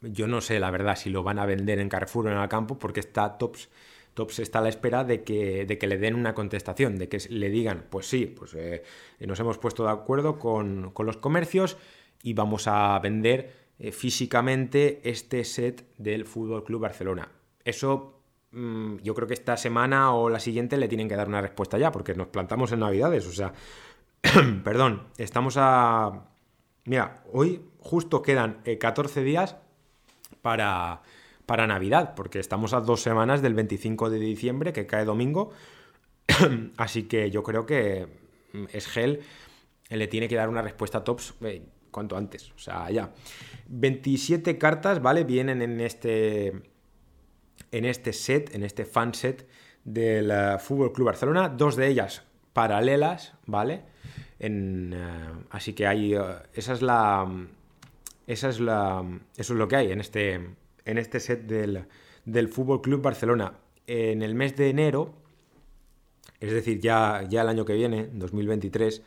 Yo 0.02 0.28
no 0.28 0.42
sé, 0.42 0.60
la 0.60 0.72
verdad, 0.72 0.96
si 0.96 1.10
lo 1.10 1.24
van 1.24 1.40
a 1.40 1.46
vender 1.46 1.80
en 1.80 1.90
Carrefour 1.90 2.28
o 2.28 2.32
en 2.32 2.38
el 2.38 2.50
campo, 2.50 2.80
porque 2.80 3.02
está 3.02 3.38
Tops 3.38 3.70
Tops 4.20 4.40
está 4.40 4.60
a 4.60 4.62
la 4.62 4.70
espera 4.70 5.06
de 5.06 5.24
que, 5.24 5.66
le 5.66 5.98
den 5.98 6.16
una 6.16 6.34
contestación, 6.34 6.98
de 6.98 7.08
que 7.08 7.20
le 7.30 7.50
digan, 7.50 7.86
pues 7.90 8.08
sí, 8.08 8.26
pues 8.26 8.54
eh, 8.54 8.84
nos 9.20 9.40
hemos 9.40 9.58
puesto 9.58 9.86
de 9.86 9.92
acuerdo 9.92 10.38
con, 10.40 10.92
los 10.98 11.18
comercios 11.18 11.78
y 12.22 12.34
vamos 12.34 12.68
a 12.68 13.00
vender 13.00 13.54
eh, 13.80 13.94
físicamente 13.94 15.00
este 15.04 15.46
set 15.46 15.86
del 15.98 16.26
Fútbol 16.26 16.66
Club 16.66 16.82
Barcelona. 16.82 17.32
Eso 17.64 18.20
mm, 18.52 18.98
yo 18.98 19.16
creo 19.16 19.28
que 19.28 19.36
esta 19.36 19.56
semana 19.56 20.14
o 20.14 20.30
la 20.30 20.42
siguiente 20.42 20.76
le 20.76 20.90
tienen 20.90 21.08
que 21.08 21.16
dar 21.16 21.30
una 21.30 21.42
respuesta 21.42 21.78
ya, 21.78 21.92
porque 21.92 22.14
nos 22.14 22.28
plantamos 22.28 22.74
en 22.74 22.82
Navidades, 22.82 23.26
o 23.26 23.32
sea, 23.32 23.54
perdón, 24.64 25.08
estamos 25.18 25.56
a... 25.58 26.26
Mira, 26.86 27.24
hoy 27.32 27.62
justo 27.80 28.22
quedan 28.22 28.62
14 28.80 29.20
eh, 29.20 29.24
días 29.24 29.56
para, 30.42 31.02
para 31.46 31.68
Navidad, 31.68 32.16
porque 32.16 32.40
estamos 32.40 32.74
a 32.74 32.82
dos 32.82 33.02
semanas 33.02 33.42
del 33.42 33.54
25 33.54 34.10
de 34.10 34.20
diciembre, 34.20 34.74
que 34.74 34.88
cae 34.88 35.06
domingo. 35.06 35.52
Así 36.78 37.04
que 37.04 37.32
yo 37.32 37.44
creo 37.44 37.66
que 37.66 38.08
mm, 38.54 38.66
Esgel 38.74 39.22
le 39.90 40.08
tiene 40.08 40.28
que 40.28 40.36
dar 40.36 40.50
una 40.50 40.62
respuesta 40.62 41.00
a 41.00 41.04
Tops 41.04 41.36
eh, 41.42 41.64
cuanto 41.92 42.18
antes. 42.18 42.52
O 42.52 42.60
sea, 42.60 42.90
ya. 42.90 43.12
27 43.68 44.58
cartas, 44.58 45.02
¿vale? 45.02 45.24
Vienen 45.24 45.62
en 45.62 45.80
este. 45.80 46.64
En 47.72 47.86
este 47.86 48.14
set, 48.14 48.56
en 48.56 48.64
este 48.64 48.84
fan 48.86 49.14
set 49.14 49.48
del 49.84 50.32
uh, 50.32 50.60
Fútbol 50.60 50.92
Club 50.92 51.08
Barcelona. 51.08 51.50
Dos 51.50 51.76
de 51.76 51.88
ellas 51.88 52.24
paralelas, 52.54 53.34
¿vale? 53.46 53.84
Eh, 54.40 55.30
así 55.50 55.74
que 55.74 55.88
hay. 55.88 56.12
la. 56.12 56.44
Esa 56.54 56.74
es 56.74 56.82
la. 58.60 59.04
Eso 59.38 59.54
es 59.54 59.60
lo 59.60 59.68
que 59.68 59.76
hay 59.76 59.92
en 59.92 60.00
este 60.00 60.40
en 60.90 60.98
este 60.98 61.20
set 61.20 61.46
del, 61.46 61.86
del 62.26 62.48
Fútbol 62.48 62.82
Club 62.82 63.02
Barcelona. 63.02 63.54
En 63.88 64.22
el 64.22 64.36
mes 64.36 64.56
de 64.56 64.70
enero, 64.70 65.14
es 66.40 66.52
decir, 66.52 66.80
ya, 66.80 67.26
ya 67.30 67.42
el 67.42 67.50
año 67.50 67.66
que 67.66 67.74
viene, 67.74 68.10
2023, 68.12 69.02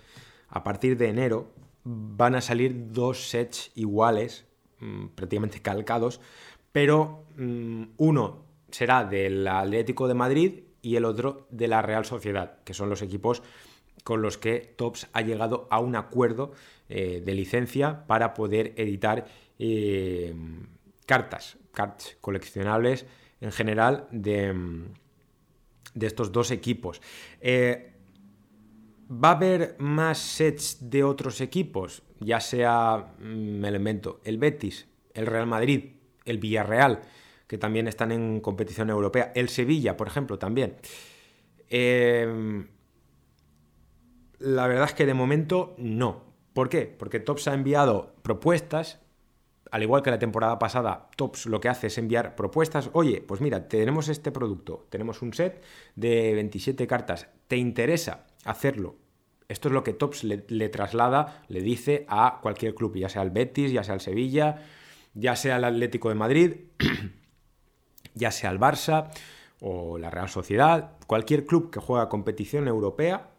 a 0.48 0.62
partir 0.62 0.96
de 0.96 1.08
enero 1.08 1.50
van 1.84 2.34
a 2.34 2.40
salir 2.40 2.92
dos 2.92 3.28
sets 3.28 3.72
iguales, 3.74 4.44
mm, 4.78 5.08
prácticamente 5.08 5.60
calcados, 5.60 6.20
pero 6.70 7.24
mm, 7.36 7.84
uno 7.96 8.44
será 8.70 9.04
del 9.04 9.46
Atlético 9.46 10.08
de 10.08 10.14
Madrid 10.14 10.60
y 10.80 10.96
el 10.96 11.04
otro 11.04 11.46
de 11.50 11.68
la 11.68 11.82
Real 11.82 12.04
Sociedad, 12.04 12.58
que 12.64 12.74
son 12.74 12.88
los 12.88 13.02
equipos 13.02 13.42
con 14.04 14.22
los 14.22 14.38
que 14.38 14.74
Tops 14.76 15.08
ha 15.12 15.22
llegado 15.22 15.68
a 15.70 15.80
un 15.80 15.96
acuerdo 15.96 16.52
eh, 16.88 17.22
de 17.24 17.34
licencia 17.34 18.06
para 18.06 18.34
poder 18.34 18.74
editar 18.76 19.26
eh, 19.58 20.34
cartas 21.06 21.58
cards 21.72 22.16
coleccionables 22.20 23.06
en 23.40 23.50
general 23.50 24.06
de, 24.10 24.84
de 25.94 26.06
estos 26.06 26.30
dos 26.32 26.50
equipos. 26.50 27.00
Eh, 27.40 27.92
¿Va 29.10 29.30
a 29.30 29.32
haber 29.32 29.76
más 29.78 30.18
sets 30.18 30.90
de 30.90 31.04
otros 31.04 31.40
equipos? 31.40 32.02
Ya 32.20 32.40
sea, 32.40 33.14
mm, 33.18 33.58
me 33.58 33.70
lo 33.70 33.76
invento, 33.78 34.20
el 34.24 34.38
Betis, 34.38 34.86
el 35.12 35.26
Real 35.26 35.46
Madrid, 35.46 35.84
el 36.24 36.38
Villarreal. 36.38 37.02
que 37.46 37.58
también 37.58 37.86
están 37.86 38.12
en 38.12 38.40
competición 38.40 38.88
europea. 38.88 39.30
El 39.34 39.50
Sevilla, 39.50 39.94
por 39.94 40.06
ejemplo, 40.06 40.38
también. 40.38 40.76
La 44.42 44.66
verdad 44.66 44.86
es 44.86 44.94
que 44.94 45.06
de 45.06 45.14
momento 45.14 45.74
no. 45.78 46.24
¿Por 46.52 46.68
qué? 46.68 46.82
Porque 46.86 47.20
Tops 47.20 47.48
ha 47.48 47.54
enviado 47.54 48.14
propuestas, 48.22 49.00
al 49.70 49.82
igual 49.82 50.02
que 50.02 50.10
la 50.10 50.18
temporada 50.18 50.58
pasada, 50.58 51.08
Tops 51.16 51.46
lo 51.46 51.60
que 51.60 51.68
hace 51.68 51.86
es 51.86 51.96
enviar 51.96 52.34
propuestas. 52.34 52.90
Oye, 52.92 53.22
pues 53.26 53.40
mira, 53.40 53.68
tenemos 53.68 54.08
este 54.08 54.30
producto, 54.32 54.86
tenemos 54.90 55.22
un 55.22 55.32
set 55.32 55.62
de 55.94 56.34
27 56.34 56.86
cartas, 56.86 57.28
¿te 57.46 57.56
interesa 57.56 58.26
hacerlo? 58.44 58.96
Esto 59.48 59.68
es 59.68 59.74
lo 59.74 59.84
que 59.84 59.92
Tops 59.92 60.24
le, 60.24 60.68
traslada, 60.68 61.44
le 61.48 61.60
dice 61.60 62.04
a 62.08 62.40
cualquier 62.42 62.74
club, 62.74 62.96
ya 62.96 63.08
sea 63.08 63.22
el 63.22 63.30
Betis, 63.30 63.70
ya 63.70 63.84
sea 63.84 63.94
el 63.94 64.00
Sevilla, 64.00 64.62
ya 65.14 65.36
sea 65.36 65.56
el 65.56 65.64
Atlético 65.64 66.08
de 66.08 66.14
Madrid, 66.14 66.54
ya 68.14 68.30
sea 68.30 68.50
el 68.50 68.58
Barça 68.58 69.10
o 69.60 69.98
la 69.98 70.10
Real 70.10 70.28
Sociedad, 70.28 70.92
cualquier 71.06 71.44
club 71.46 71.70
que 71.70 71.80
juega 71.80 72.08
competición 72.08 72.66
europea, 72.66 73.31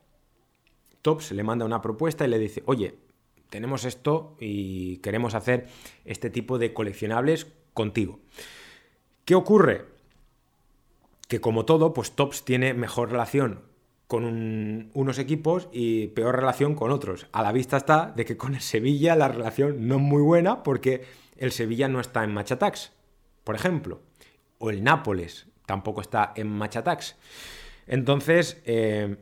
Tops 1.03 1.31
le 1.33 1.43
manda 1.43 1.65
una 1.65 1.81
propuesta 1.81 2.25
y 2.25 2.29
le 2.29 2.39
dice, 2.39 2.63
oye, 2.65 2.95
tenemos 3.51 3.85
esto 3.85 4.35
y 4.39 4.97
queremos 4.97 5.35
hacer 5.35 5.67
este 6.05 6.31
tipo 6.31 6.57
de 6.57 6.73
coleccionables 6.73 7.45
contigo. 7.75 8.19
¿Qué 9.25 9.35
ocurre? 9.35 9.85
Que 11.27 11.39
como 11.39 11.65
todo, 11.65 11.93
pues 11.93 12.13
Tops 12.13 12.45
tiene 12.45 12.73
mejor 12.73 13.11
relación 13.11 13.61
con 14.07 14.89
unos 14.93 15.19
equipos 15.19 15.69
y 15.71 16.07
peor 16.07 16.35
relación 16.35 16.75
con 16.75 16.91
otros. 16.91 17.27
A 17.31 17.41
la 17.41 17.51
vista 17.51 17.77
está 17.77 18.11
de 18.15 18.25
que 18.25 18.37
con 18.37 18.55
el 18.55 18.61
Sevilla 18.61 19.15
la 19.15 19.27
relación 19.27 19.87
no 19.87 19.95
es 19.95 20.01
muy 20.01 20.21
buena 20.21 20.63
porque 20.63 21.05
el 21.37 21.51
Sevilla 21.51 21.87
no 21.87 21.99
está 21.99 22.23
en 22.23 22.33
Machatax, 22.33 22.91
por 23.43 23.55
ejemplo. 23.55 24.01
O 24.59 24.69
el 24.69 24.83
Nápoles 24.83 25.47
tampoco 25.65 26.01
está 26.01 26.33
en 26.35 26.47
Machatax. 26.47 27.15
Entonces, 27.87 28.61
eh, 28.65 29.17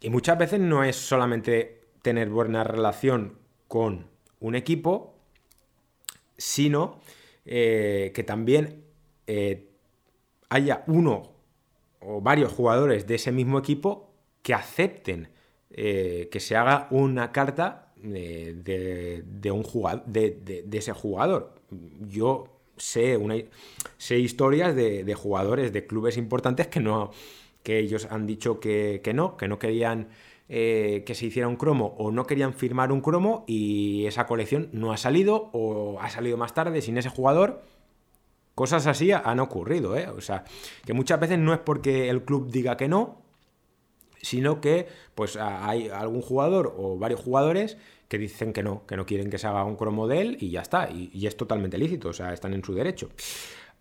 y 0.00 0.10
muchas 0.10 0.38
veces 0.38 0.60
no 0.60 0.84
es 0.84 0.96
solamente 0.96 1.80
tener 2.02 2.28
buena 2.28 2.64
relación 2.64 3.38
con 3.68 4.06
un 4.40 4.54
equipo, 4.54 5.14
sino 6.36 7.00
eh, 7.44 8.12
que 8.14 8.22
también 8.22 8.84
eh, 9.26 9.70
haya 10.48 10.84
uno 10.86 11.32
o 12.00 12.20
varios 12.20 12.52
jugadores 12.52 13.06
de 13.06 13.16
ese 13.16 13.32
mismo 13.32 13.58
equipo 13.58 14.12
que 14.42 14.54
acepten 14.54 15.28
eh, 15.70 16.28
que 16.30 16.40
se 16.40 16.56
haga 16.56 16.86
una 16.90 17.32
carta 17.32 17.92
de, 17.96 19.50
un 19.52 19.62
jugador, 19.62 20.04
de, 20.06 20.64
ese 20.72 20.92
jugador. 20.92 21.54
Yo 22.08 22.60
sé, 22.76 23.16
una, 23.16 23.34
sé 23.98 24.18
historias 24.18 24.76
de, 24.76 25.14
jugadores 25.14 25.72
de 25.72 25.86
clubes 25.86 26.16
importantes 26.16 26.68
que 26.68 26.80
no 26.80 27.10
que 27.66 27.80
ellos 27.80 28.06
han 28.12 28.28
dicho 28.28 28.60
que, 28.60 29.00
que 29.02 29.12
no, 29.12 29.36
que 29.36 29.48
no 29.48 29.58
querían 29.58 30.06
eh, 30.48 31.02
que 31.04 31.16
se 31.16 31.26
hiciera 31.26 31.48
un 31.48 31.56
cromo 31.56 31.96
o 31.98 32.12
no 32.12 32.24
querían 32.24 32.54
firmar 32.54 32.92
un 32.92 33.00
cromo 33.00 33.42
y 33.48 34.06
esa 34.06 34.28
colección 34.28 34.68
no 34.70 34.92
ha 34.92 34.96
salido 34.96 35.50
o 35.52 35.98
ha 36.00 36.08
salido 36.08 36.36
más 36.36 36.54
tarde 36.54 36.80
sin 36.80 36.96
ese 36.96 37.08
jugador. 37.08 37.64
Cosas 38.54 38.86
así 38.86 39.10
han 39.10 39.40
ocurrido, 39.40 39.96
¿eh? 39.96 40.06
O 40.08 40.20
sea, 40.20 40.44
que 40.84 40.92
muchas 40.92 41.18
veces 41.18 41.40
no 41.40 41.52
es 41.52 41.58
porque 41.58 42.08
el 42.08 42.22
club 42.22 42.52
diga 42.52 42.76
que 42.76 42.86
no, 42.86 43.20
sino 44.22 44.60
que 44.60 44.86
pues 45.16 45.36
hay 45.36 45.88
algún 45.88 46.22
jugador 46.22 46.72
o 46.78 46.96
varios 46.96 47.18
jugadores 47.18 47.78
que 48.06 48.18
dicen 48.18 48.52
que 48.52 48.62
no, 48.62 48.86
que 48.86 48.96
no 48.96 49.06
quieren 49.06 49.28
que 49.28 49.38
se 49.38 49.48
haga 49.48 49.64
un 49.64 49.74
cromo 49.74 50.06
de 50.06 50.20
él 50.20 50.36
y 50.38 50.50
ya 50.50 50.60
está, 50.60 50.88
y, 50.88 51.10
y 51.12 51.26
es 51.26 51.36
totalmente 51.36 51.78
lícito, 51.78 52.10
o 52.10 52.12
sea, 52.12 52.32
están 52.32 52.54
en 52.54 52.62
su 52.62 52.72
derecho. 52.72 53.10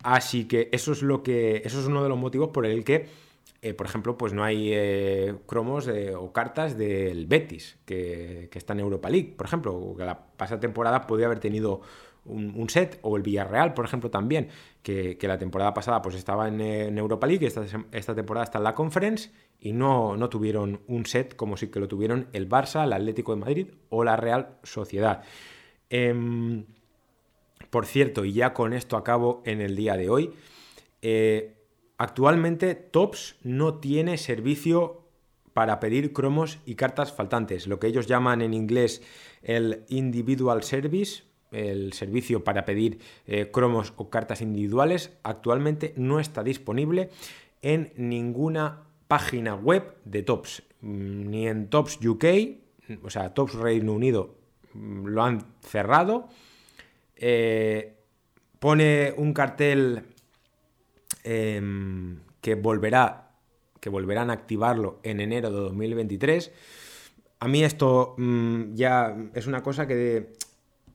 Así 0.02 0.45
que 0.45 0.69
eso 0.71 0.91
es 0.93 1.04
lo 1.04 1.21
que, 1.21 1.62
eso 1.63 1.80
es 1.80 1.86
uno 1.86 2.02
de 2.02 2.10
los 2.10 2.17
motivos 2.17 2.50
por 2.50 2.65
el 2.65 2.84
que 2.84 3.24
eh, 3.65 3.73
por 3.73 3.88
ejemplo, 3.88 4.15
pues 4.15 4.32
no 4.32 4.43
hay 4.43 4.69
eh, 4.71 5.34
cromos 5.47 5.89
o 6.17 6.32
cartas 6.32 6.78
del 6.78 7.25
Betis, 7.25 7.80
que, 7.84 8.47
está 8.54 8.73
en 8.73 8.82
Europa 8.82 9.10
League, 9.10 9.34
por 9.36 9.47
ejemplo, 9.47 9.95
que 9.97 10.06
la 10.06 10.19
pasada 10.38 10.60
temporada 10.60 11.08
podía 11.08 11.25
haber 11.25 11.39
tenido 11.39 11.82
un, 12.25 12.69
set, 12.69 12.99
o 13.01 13.17
el 13.17 13.23
Villarreal, 13.23 13.73
por 13.73 13.86
ejemplo, 13.86 14.12
también, 14.12 14.49
que, 14.84 15.17
la 15.19 15.39
temporada 15.39 15.73
pasada 15.73 16.04
pues 16.04 16.13
estaba 16.13 16.47
en, 16.47 16.62
Europa 16.95 17.25
League, 17.25 17.47
esta, 17.47 17.65
esta, 17.91 18.13
temporada 18.13 18.43
está 18.43 18.60
en 18.60 18.65
la 18.65 18.75
Conference, 18.75 19.32
y 19.60 19.73
no, 19.73 20.15
no 20.15 20.30
tuvieron 20.30 20.82
un 20.86 21.08
set 21.08 21.36
como 21.36 21.58
sí 21.58 21.69
que 21.71 21.80
lo 21.80 21.88
tuvieron 21.88 22.28
el 22.34 22.47
Barça, 22.47 22.84
el 22.84 22.93
Atlético 22.93 23.34
de 23.34 23.41
Madrid 23.41 23.67
o 23.89 24.04
la 24.04 24.15
Real 24.15 24.60
Sociedad. 24.62 25.23
Em, 25.89 26.65
por 27.71 27.88
cierto, 27.88 28.25
y 28.25 28.34
ya 28.34 28.54
con 28.54 28.73
esto 28.73 28.95
acabo 28.95 29.41
en 29.43 29.60
el 29.60 29.75
día 29.75 29.97
de 29.97 30.10
hoy, 30.10 30.34
eh, 31.01 31.56
Actualmente 31.97 32.75
Tops 32.75 33.36
no 33.43 33.75
tiene 33.75 34.17
servicio 34.17 35.05
para 35.53 35.79
pedir 35.79 36.12
cromos 36.12 36.60
y 36.65 36.75
cartas 36.75 37.13
faltantes, 37.13 37.67
lo 37.67 37.79
que 37.79 37.88
ellos 37.88 38.08
llaman 38.08 38.41
en 38.41 38.53
inglés 38.53 39.01
el 39.41 39.86
individual 39.88 40.63
service, 40.63 41.23
el 41.51 41.93
servicio 41.93 42.43
para 42.43 42.65
pedir 42.65 42.99
eh, 43.25 43.49
cromos 43.51 43.93
o 43.95 44.10
cartas 44.10 44.41
individuales, 44.41 45.17
actualmente 45.23 45.93
no 45.95 46.19
está 46.19 46.43
disponible 46.43 47.10
en 47.62 47.93
ninguna 47.95 48.84
página 49.08 49.55
web 49.55 49.95
de 50.03 50.23
Tops, 50.23 50.63
mm, 50.81 51.29
ni 51.29 51.47
en 51.47 51.69
Tops 51.69 51.99
UK, 52.05 52.25
o 53.03 53.10
sea, 53.10 53.34
Tops 53.34 53.53
Reino 53.53 53.93
Unido 53.93 54.36
mm, 54.73 55.05
lo 55.05 55.23
han 55.23 55.45
cerrado. 55.62 56.27
Eh, 57.15 57.95
pone 58.60 59.13
un 59.15 59.31
cartel 59.31 60.03
Em, 61.27 62.19
que 62.39 62.53
volverá, 62.53 63.31
que 63.79 63.89
volverán 63.89 64.29
a 64.29 64.33
activarlo 64.33 64.99
en 65.01 65.19
enero 65.19 65.49
de 65.49 65.57
2023. 65.57 66.51
A 67.39 67.47
mí 67.47 67.63
esto 67.63 68.13
mm, 68.19 68.75
ya 68.75 69.17
es 69.33 69.47
una 69.47 69.63
cosa 69.63 69.88
que 69.88 70.33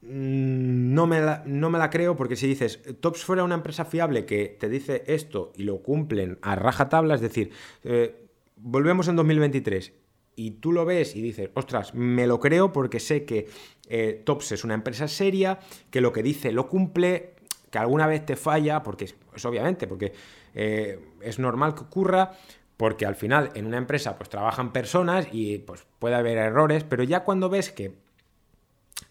mm, 0.03 0.95
no, 0.95 1.09
me 1.09 1.21
la, 1.21 1.43
no, 1.47 1.69
me 1.69 1.81
la, 1.81 1.91
creo 1.91 2.15
porque 2.15 2.37
si 2.37 2.47
dices, 2.47 2.81
Tops 3.01 3.25
fuera 3.25 3.43
una 3.43 3.57
empresa 3.57 3.85
fiable 3.85 4.25
que 4.25 4.57
te 4.61 4.69
dice 4.69 5.03
esto 5.09 5.51
y 5.57 5.65
lo 5.65 5.83
cumplen 5.83 6.39
a 6.43 6.55
rajatabla, 6.55 7.17
es 7.17 7.21
decir, 7.21 7.51
eh, 7.83 8.29
volvemos 8.55 9.09
en 9.09 9.17
2023 9.17 9.93
y 10.37 10.53
tú 10.53 10.71
lo 10.71 10.85
ves 10.85 11.17
y 11.17 11.23
dices, 11.23 11.51
ostras, 11.55 11.93
me 11.93 12.29
lo 12.29 12.39
creo 12.39 12.73
porque 12.73 13.01
sé 13.01 13.25
que 13.25 13.49
eh, 13.89 14.23
Tops 14.25 14.53
es 14.53 14.63
una 14.63 14.75
empresa 14.75 15.09
seria, 15.09 15.59
que 15.91 16.01
lo 16.01 16.13
que 16.13 16.23
dice 16.23 16.53
lo 16.53 16.69
cumple, 16.69 17.35
que 17.71 17.79
alguna 17.79 18.07
vez 18.07 18.25
te 18.25 18.37
falla, 18.37 18.85
porque 18.85 19.07
es 19.07 19.17
pues 19.31 19.45
obviamente, 19.45 19.87
porque 19.87 20.13
eh, 20.55 20.99
es 21.21 21.39
normal 21.39 21.75
que 21.75 21.83
ocurra, 21.83 22.33
porque 22.77 23.07
al 23.07 23.15
final 23.15 23.51
en 23.55 23.67
una 23.67 23.79
empresa 23.79 24.17
pues 24.17 24.29
trabajan 24.29 24.73
personas 24.73 25.29
y 25.33 25.59
pues 25.59 25.87
puede 25.99 26.15
haber 26.15 26.39
errores, 26.39 26.85
pero 26.85 27.03
ya 27.03 27.25
cuando 27.25 27.49
ves 27.49 27.71
que 27.71 27.95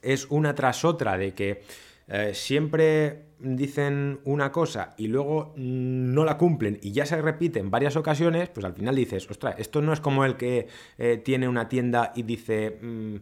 es 0.01 0.27
una 0.29 0.55
tras 0.55 0.85
otra 0.85 1.17
de 1.17 1.33
que 1.33 1.63
eh, 2.07 2.33
siempre 2.33 3.25
dicen 3.39 4.19
una 4.23 4.51
cosa 4.51 4.95
y 4.97 5.07
luego 5.07 5.53
no 5.55 6.25
la 6.25 6.37
cumplen 6.37 6.79
y 6.81 6.91
ya 6.91 7.05
se 7.05 7.21
repite 7.21 7.59
en 7.59 7.69
varias 7.69 7.95
ocasiones, 7.95 8.49
pues 8.49 8.65
al 8.65 8.73
final 8.73 8.95
dices, 8.95 9.29
ostras, 9.29 9.55
esto 9.59 9.81
no 9.81 9.93
es 9.93 9.99
como 9.99 10.25
el 10.25 10.35
que 10.35 10.67
eh, 10.97 11.21
tiene 11.23 11.47
una 11.47 11.69
tienda 11.69 12.11
y 12.15 12.23
dice, 12.23 12.79
mm, 12.81 13.15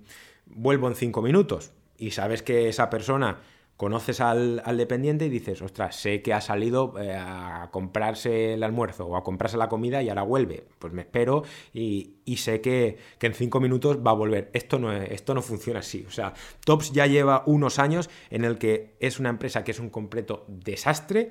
vuelvo 0.46 0.88
en 0.88 0.96
cinco 0.96 1.22
minutos 1.22 1.72
y 1.98 2.12
sabes 2.12 2.42
que 2.42 2.70
esa 2.70 2.90
persona 2.90 3.38
conoces 3.78 4.20
al, 4.22 4.62
dependiente 4.76 5.28
y 5.28 5.30
dices, 5.30 5.62
ostras, 5.62 5.96
sé 5.96 6.24
que 6.24 6.34
ha 6.34 6.42
salido 6.42 6.96
eh, 7.00 7.16
a 7.16 7.70
comprarse 7.72 8.56
el 8.56 8.64
almuerzo 8.64 9.06
o 9.06 9.16
a 9.16 9.24
comprarse 9.24 9.56
la 9.56 9.70
comida 9.70 10.02
y 10.02 10.10
ahora 10.10 10.24
vuelve. 10.24 10.66
Pues 10.80 10.92
me 10.94 11.04
espero 11.04 11.44
y, 11.74 12.16
sé 12.38 12.60
que, 12.60 12.98
en 13.22 13.34
cinco 13.34 13.60
minutos 13.60 14.00
va 14.06 14.12
a 14.12 14.16
volver. 14.16 14.50
Esto 14.54 14.80
no, 14.80 14.92
esto 14.92 15.36
no 15.36 15.44
funciona 15.44 15.80
así. 15.80 16.04
O 16.08 16.12
sea, 16.12 16.34
Tops 16.66 16.92
ya 16.92 17.06
lleva 17.06 17.44
unos 17.46 17.78
años 17.78 18.10
en 18.32 18.44
el 18.44 18.58
que 18.58 18.96
es 19.00 19.20
una 19.20 19.30
empresa 19.30 19.64
que 19.64 19.72
es 19.72 19.80
un 19.80 19.92
completo 19.92 20.46
desastre. 20.48 21.30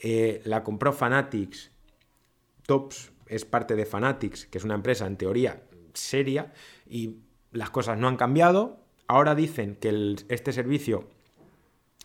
Eh, 0.00 0.40
la 0.44 0.62
compró 0.62 0.92
Fanatics. 0.92 1.72
Tops 2.64 3.12
es 3.26 3.44
parte 3.44 3.74
de 3.74 3.86
Fanatics, 3.86 4.46
que 4.46 4.58
es 4.58 4.64
una 4.64 4.74
empresa 4.74 5.06
en 5.06 5.16
teoría 5.16 5.62
seria 5.94 6.52
y 6.86 7.16
las 7.50 7.70
cosas 7.70 7.98
no 7.98 8.06
han 8.06 8.16
cambiado. 8.16 8.84
Ahora 9.08 9.34
dicen 9.34 9.74
que 9.74 10.16
este 10.28 10.52
servicio 10.52 11.08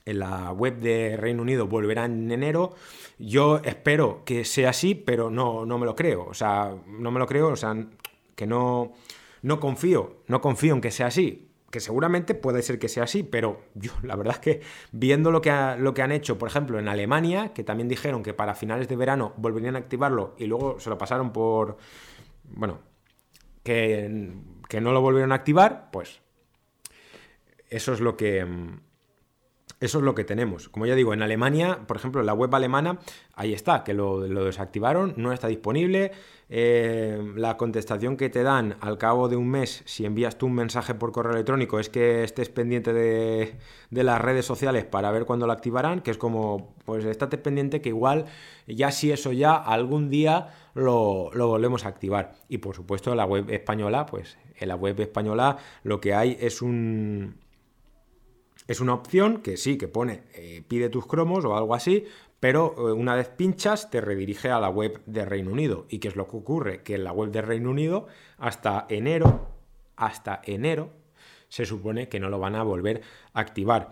en 0.06 0.20
la 0.20 0.52
web 0.52 0.80
de 0.80 1.18
Reino 1.18 1.42
Unido 1.42 1.68
volverá 1.68 2.06
en 2.06 2.32
enero. 2.32 2.74
Yo 3.18 3.62
espero 3.64 4.24
que 4.26 4.46
sea 4.46 4.70
así, 4.72 4.96
pero 4.96 5.30
no, 5.30 5.66
no 5.66 5.78
me 5.78 5.86
lo 5.86 5.96
creo. 5.96 6.26
O 6.26 6.34
sea, 6.34 6.76
no 6.88 7.12
me 7.12 7.20
lo 7.20 7.28
creo, 7.28 7.50
o 7.50 7.56
sea, 7.56 7.76
que 8.36 8.48
no, 8.48 8.94
no 9.42 9.60
confío, 9.60 10.18
no 10.28 10.42
confío 10.42 10.74
en 10.74 10.82
que 10.82 10.92
sea 10.92 11.08
así. 11.08 11.50
Que 11.72 11.80
seguramente 11.80 12.36
puede 12.36 12.62
ser 12.62 12.78
que 12.78 12.88
sea 12.88 13.06
así, 13.06 13.24
pero 13.24 13.64
yo 13.74 13.94
la 14.04 14.16
verdad 14.16 14.36
es 14.36 14.40
que 14.40 14.62
viendo 14.92 15.32
lo 15.32 15.42
que, 15.42 15.52
lo 15.80 15.94
que 15.96 16.04
han 16.04 16.12
hecho, 16.12 16.38
por 16.38 16.48
ejemplo, 16.48 16.78
en 16.78 16.88
Alemania, 16.88 17.52
que 17.54 17.64
también 17.64 17.90
dijeron 17.90 18.22
que 18.22 18.34
para 18.34 18.54
finales 18.54 18.88
de 18.88 18.96
verano 18.96 19.34
volverían 19.38 19.76
a 19.76 19.80
activarlo 19.80 20.36
y 20.38 20.46
luego 20.46 20.80
se 20.80 20.92
lo 20.92 21.00
pasaron 21.00 21.34
por. 21.34 21.78
Bueno, 22.44 22.80
que, 23.64 24.34
que 24.70 24.82
no 24.82 24.92
lo 24.92 25.02
volvieron 25.02 25.32
a 25.32 25.36
activar, 25.36 25.90
pues 25.92 26.22
eso 27.70 27.94
es 27.94 28.02
lo 28.02 28.16
que 28.18 28.46
Eso 29.84 29.98
es 29.98 30.06
lo 30.06 30.16
que 30.16 30.24
tenemos. 30.24 30.70
Como 30.70 30.86
ya 30.86 30.96
digo, 30.96 31.14
en 31.14 31.22
Alemania, 31.22 31.82
por 31.86 31.98
ejemplo, 31.98 32.24
la 32.24 32.34
web 32.34 32.56
alemana, 32.56 33.00
ahí 33.36 33.52
está, 33.52 33.84
que 33.84 33.94
lo, 33.94 34.22
desactivaron, 34.22 35.14
no 35.18 35.34
está 35.34 35.50
disponible. 35.50 36.14
Eh, 36.48 37.22
la 37.36 37.58
contestación 37.58 38.16
que 38.16 38.30
te 38.30 38.44
dan 38.44 38.78
al 38.80 38.98
cabo 38.98 39.28
de 39.28 39.36
un 39.36 39.50
mes, 39.50 39.84
si 39.84 40.06
envías 40.06 40.38
tú 40.38 40.46
un 40.46 40.54
mensaje 40.54 40.96
por 40.96 41.12
correo 41.12 41.34
electrónico, 41.34 41.82
es 41.82 41.90
que 41.90 42.24
estés 42.24 42.48
pendiente 42.48 42.94
de, 42.94 43.58
las 43.90 44.22
redes 44.22 44.46
sociales 44.46 44.86
para 44.86 45.12
ver 45.12 45.26
cuándo 45.26 45.48
lo 45.48 45.52
activarán, 45.52 46.00
que 46.00 46.12
es 46.12 46.18
como, 46.18 46.74
pues 46.86 47.04
estate 47.04 47.38
pendiente 47.38 47.82
que 47.82 47.90
igual, 47.90 48.24
ya 48.68 48.90
si 48.90 49.12
eso 49.12 49.34
ya, 49.34 49.54
algún 49.54 50.10
día 50.10 50.54
lo, 50.76 51.30
lo 51.34 51.50
volvemos 51.50 51.84
a 51.84 51.90
activar. 51.90 52.36
Y 52.48 52.60
por 52.60 52.74
supuesto, 52.74 53.16
la 53.16 53.26
web 53.26 53.50
española, 53.50 54.06
pues 54.06 54.38
en 54.56 54.70
la 54.70 54.78
web 54.78 54.98
española 55.02 55.58
lo 55.84 56.00
que 56.00 56.14
hay 56.14 56.38
es 56.40 56.62
un 56.62 57.43
es 58.68 58.80
una 58.80 58.94
opción 58.94 59.42
que 59.42 59.58
sí, 59.58 59.78
que 59.78 59.88
pone 59.88 60.24
eh, 60.34 60.64
pide 60.68 60.90
tus 60.90 61.06
cromos 61.06 61.46
o 61.46 61.58
algo 61.58 61.76
así, 61.76 62.06
pero 62.40 62.76
eh, 62.78 62.92
una 62.92 63.16
vez 63.16 63.30
pinchas 63.30 63.90
te 63.90 64.02
redirige 64.02 64.50
a 64.50 64.60
la 64.60 64.70
web 64.70 65.02
de 65.06 65.26
Reino 65.26 65.52
Unido. 65.52 65.86
¿Y 65.90 66.00
qué 66.00 66.10
es 66.10 66.16
lo 66.16 66.28
que 66.28 66.38
ocurre? 66.38 66.84
Que 66.84 66.96
en 66.96 67.04
la 67.04 67.12
web 67.12 67.32
de 67.32 67.42
Reino 67.42 67.70
Unido 67.70 68.08
hasta 68.38 68.86
enero, 68.90 69.48
hasta 69.96 70.42
enero, 70.46 70.92
se 71.50 71.66
supone 71.66 72.10
que 72.10 72.20
no 72.20 72.30
lo 72.30 72.40
van 72.40 72.56
a 72.56 72.64
volver 72.64 73.02
a 73.34 73.40
activar. 73.40 73.90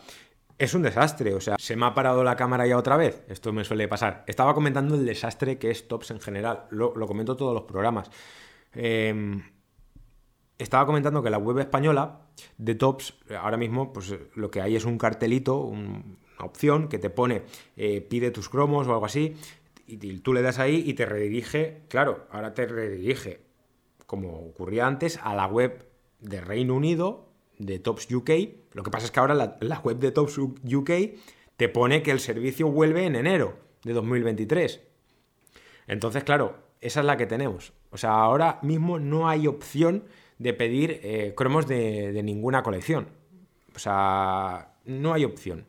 Es 0.57 0.73
un 0.73 0.83
desastre, 0.83 1.33
o 1.33 1.41
sea, 1.41 1.55
se 1.57 1.75
me 1.75 1.85
ha 1.87 1.93
parado 1.93 2.23
la 2.23 2.35
cámara 2.35 2.67
ya 2.67 2.77
otra 2.77 2.95
vez, 2.95 3.23
esto 3.29 3.51
me 3.51 3.63
suele 3.63 3.87
pasar. 3.87 4.23
Estaba 4.27 4.53
comentando 4.53 4.95
el 4.95 5.05
desastre 5.05 5.57
que 5.57 5.71
es 5.71 5.87
Tops 5.87 6.11
en 6.11 6.19
general, 6.19 6.65
lo, 6.69 6.93
lo 6.95 7.07
comento 7.07 7.35
todos 7.35 7.53
los 7.53 7.63
programas. 7.63 8.11
Eh, 8.73 9.41
estaba 10.61 10.85
comentando 10.85 11.23
que 11.23 11.29
la 11.29 11.37
web 11.37 11.57
española 11.59 12.21
de 12.57 12.75
Tops, 12.75 13.15
ahora 13.39 13.57
mismo, 13.57 13.91
pues 13.91 14.15
lo 14.35 14.51
que 14.51 14.61
hay 14.61 14.75
es 14.75 14.85
un 14.85 14.97
cartelito, 14.97 15.57
una 15.57 16.03
opción 16.39 16.87
que 16.87 16.99
te 16.99 17.09
pone 17.09 17.43
eh, 17.75 18.01
pide 18.01 18.31
tus 18.31 18.47
cromos 18.47 18.87
o 18.87 18.93
algo 18.93 19.05
así, 19.05 19.35
y, 19.87 19.97
tú 20.19 20.33
le 20.33 20.41
das 20.41 20.59
ahí 20.59 20.83
y 20.85 20.93
te 20.93 21.05
redirige, 21.05 21.81
claro, 21.89 22.27
ahora 22.29 22.53
te 22.53 22.65
redirige, 22.65 23.41
como 24.05 24.39
ocurría 24.39 24.87
antes, 24.87 25.19
a 25.23 25.35
la 25.35 25.47
web 25.47 25.85
de 26.19 26.39
Reino 26.39 26.75
Unido, 26.75 27.27
de 27.57 27.79
Tops 27.79 28.09
UK. 28.11 28.29
Lo 28.73 28.83
que 28.83 28.91
pasa 28.91 29.05
es 29.05 29.11
que 29.11 29.19
ahora 29.19 29.33
la, 29.33 29.57
la 29.59 29.79
web 29.79 29.97
de 29.97 30.11
Tops 30.11 30.37
UK 30.37 30.91
te 31.57 31.69
pone 31.69 32.03
que 32.03 32.11
el 32.11 32.19
servicio 32.19 32.69
vuelve 32.71 33.05
en 33.05 33.15
enero 33.15 33.57
de 33.83 33.93
2023. 33.93 34.81
Entonces, 35.87 36.23
claro, 36.23 36.55
esa 36.79 37.01
es 37.01 37.05
la 37.05 37.17
que 37.17 37.25
tenemos. 37.25 37.73
O 37.89 37.97
sea, 37.97 38.11
ahora 38.11 38.59
mismo 38.61 38.99
no 38.99 39.27
hay 39.27 39.47
opción 39.47 40.05
de 40.41 40.53
pedir 40.55 40.99
eh, 41.03 41.33
cromos 41.37 41.67
de, 41.67 42.19
ninguna 42.23 42.63
colección. 42.63 43.09
O 43.75 43.79
sea, 43.79 44.73
no 44.85 45.13
hay 45.13 45.23
opción. 45.23 45.67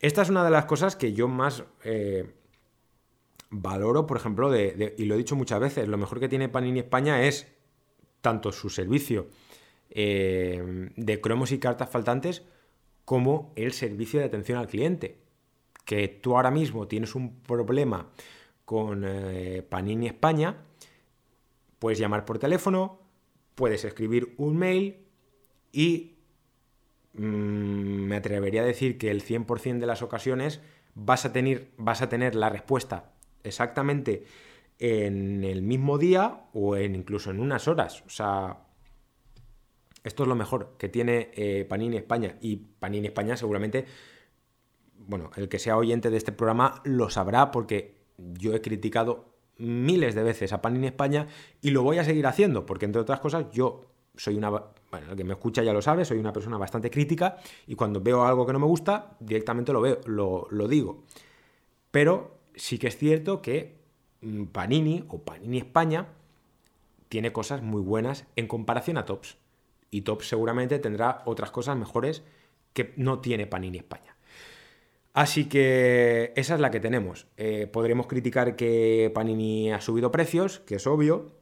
Esta 0.00 0.20
es 0.20 0.28
una 0.28 0.44
de 0.44 0.50
las 0.50 0.66
cosas 0.66 0.96
que 0.96 1.14
yo 1.14 1.28
más 1.28 1.64
eh, 1.82 2.30
valoro, 3.48 4.06
por 4.06 4.18
ejemplo, 4.18 4.50
de, 4.50 4.94
y 4.98 5.06
lo 5.06 5.14
he 5.14 5.18
dicho 5.18 5.34
muchas 5.34 5.60
veces, 5.60 5.88
lo 5.88 5.96
mejor 5.96 6.20
que 6.20 6.28
tiene 6.28 6.50
Panini 6.50 6.80
España 6.80 7.22
es 7.22 7.48
tanto 8.20 8.52
su 8.52 8.68
servicio 8.68 9.28
eh, 9.88 10.90
de 10.94 11.20
cromos 11.22 11.50
y 11.52 11.58
cartas 11.58 11.88
faltantes 11.88 12.42
como 13.06 13.54
el 13.56 13.72
servicio 13.72 14.20
de 14.20 14.26
atención 14.26 14.58
al 14.58 14.66
cliente. 14.66 15.22
Que 15.86 16.08
tú 16.08 16.36
ahora 16.36 16.50
mismo 16.50 16.86
tienes 16.86 17.14
un 17.14 17.40
problema 17.40 18.10
con 18.66 19.06
Panini 19.68 20.08
España, 20.08 20.56
puedes 21.78 22.00
llamar 22.00 22.24
por 22.24 22.40
teléfono, 22.40 23.05
puedes 23.56 23.84
escribir 23.84 24.34
un 24.36 24.56
mail 24.56 25.04
y 25.72 26.18
mm, 27.14 27.18
me 28.06 28.16
atrevería 28.16 28.62
a 28.62 28.64
decir 28.64 28.98
que 28.98 29.10
el 29.10 29.24
100% 29.24 29.80
de 29.80 29.86
las 29.86 30.02
ocasiones 30.02 30.60
vas 30.94 31.24
a, 31.24 31.32
tener, 31.32 31.72
vas 31.76 32.02
a 32.02 32.08
tener 32.08 32.36
la 32.36 32.48
respuesta 32.48 33.12
exactamente 33.42 34.24
en 34.78 35.42
el 35.42 35.62
mismo 35.62 35.98
día 35.98 36.44
o 36.52 36.76
en, 36.76 36.94
incluso 36.94 37.30
en 37.30 37.40
unas 37.40 37.66
horas. 37.66 38.04
O 38.06 38.10
sea, 38.10 38.66
esto 40.04 40.22
es 40.22 40.28
lo 40.28 40.36
mejor 40.36 40.76
que 40.78 40.88
tiene 40.88 41.30
eh, 41.34 41.64
Panini 41.68 41.96
España 41.96 42.36
y 42.40 42.56
Panini 42.56 43.08
España 43.08 43.36
seguramente, 43.36 43.86
bueno, 44.98 45.30
el 45.36 45.48
que 45.48 45.58
sea 45.58 45.76
oyente 45.76 46.10
de 46.10 46.16
este 46.16 46.32
programa 46.32 46.80
lo 46.84 47.10
sabrá 47.10 47.50
porque 47.50 47.96
yo 48.18 48.54
he 48.54 48.60
criticado 48.60 49.35
miles 49.58 50.14
de 50.14 50.22
veces 50.22 50.52
a 50.52 50.60
Panini 50.60 50.86
España 50.86 51.26
y 51.60 51.70
lo 51.70 51.82
voy 51.82 51.98
a 51.98 52.04
seguir 52.04 52.26
haciendo, 52.26 52.66
porque 52.66 52.84
entre 52.84 53.00
otras 53.00 53.20
cosas 53.20 53.46
yo 53.52 53.86
soy 54.16 54.36
una, 54.36 54.50
bueno, 54.50 55.10
el 55.10 55.16
que 55.16 55.24
me 55.24 55.34
escucha 55.34 55.62
ya 55.62 55.72
lo 55.72 55.82
sabe, 55.82 56.04
soy 56.04 56.18
una 56.18 56.32
persona 56.32 56.58
bastante 56.58 56.90
crítica 56.90 57.36
y 57.66 57.74
cuando 57.74 58.00
veo 58.00 58.24
algo 58.24 58.46
que 58.46 58.52
no 58.52 58.58
me 58.58 58.66
gusta, 58.66 59.16
directamente 59.20 59.72
lo 59.72 59.80
veo, 59.80 60.00
lo, 60.06 60.46
lo 60.50 60.68
digo. 60.68 61.04
Pero 61.90 62.38
sí 62.54 62.78
que 62.78 62.88
es 62.88 62.96
cierto 62.96 63.42
que 63.42 63.78
mm, 64.22 64.44
Panini 64.44 65.04
o 65.08 65.22
Panini 65.22 65.58
España 65.58 66.08
tiene 67.08 67.32
cosas 67.32 67.62
muy 67.62 67.82
buenas 67.82 68.26
en 68.36 68.48
comparación 68.48 68.98
a 68.98 69.04
Tops. 69.04 69.36
Y 69.90 70.02
Tops 70.02 70.28
seguramente 70.28 70.78
tendrá 70.78 71.22
otras 71.26 71.50
cosas 71.50 71.76
mejores 71.76 72.22
que 72.72 72.92
no 72.96 73.20
tiene 73.20 73.46
Panini 73.46 73.78
España. 73.78 74.15
Así 75.16 75.46
que 75.46 76.34
esa 76.36 76.56
es 76.56 76.60
la 76.60 76.70
que 76.70 76.78
tenemos. 76.78 77.26
Eh, 77.38 77.66
podremos 77.72 78.06
criticar 78.06 78.54
que 78.54 79.10
Panini 79.14 79.72
ha 79.72 79.80
subido 79.80 80.12
precios, 80.12 80.60
que 80.60 80.74
es 80.74 80.86
obvio. 80.86 81.32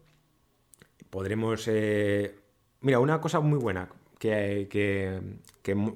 Podremos... 1.10 1.66
Eh, 1.66 2.36
mira, 2.82 3.00
una 3.00 3.20
cosa 3.20 3.40
muy 3.40 3.58
buena 3.58 3.88
que, 4.20 5.20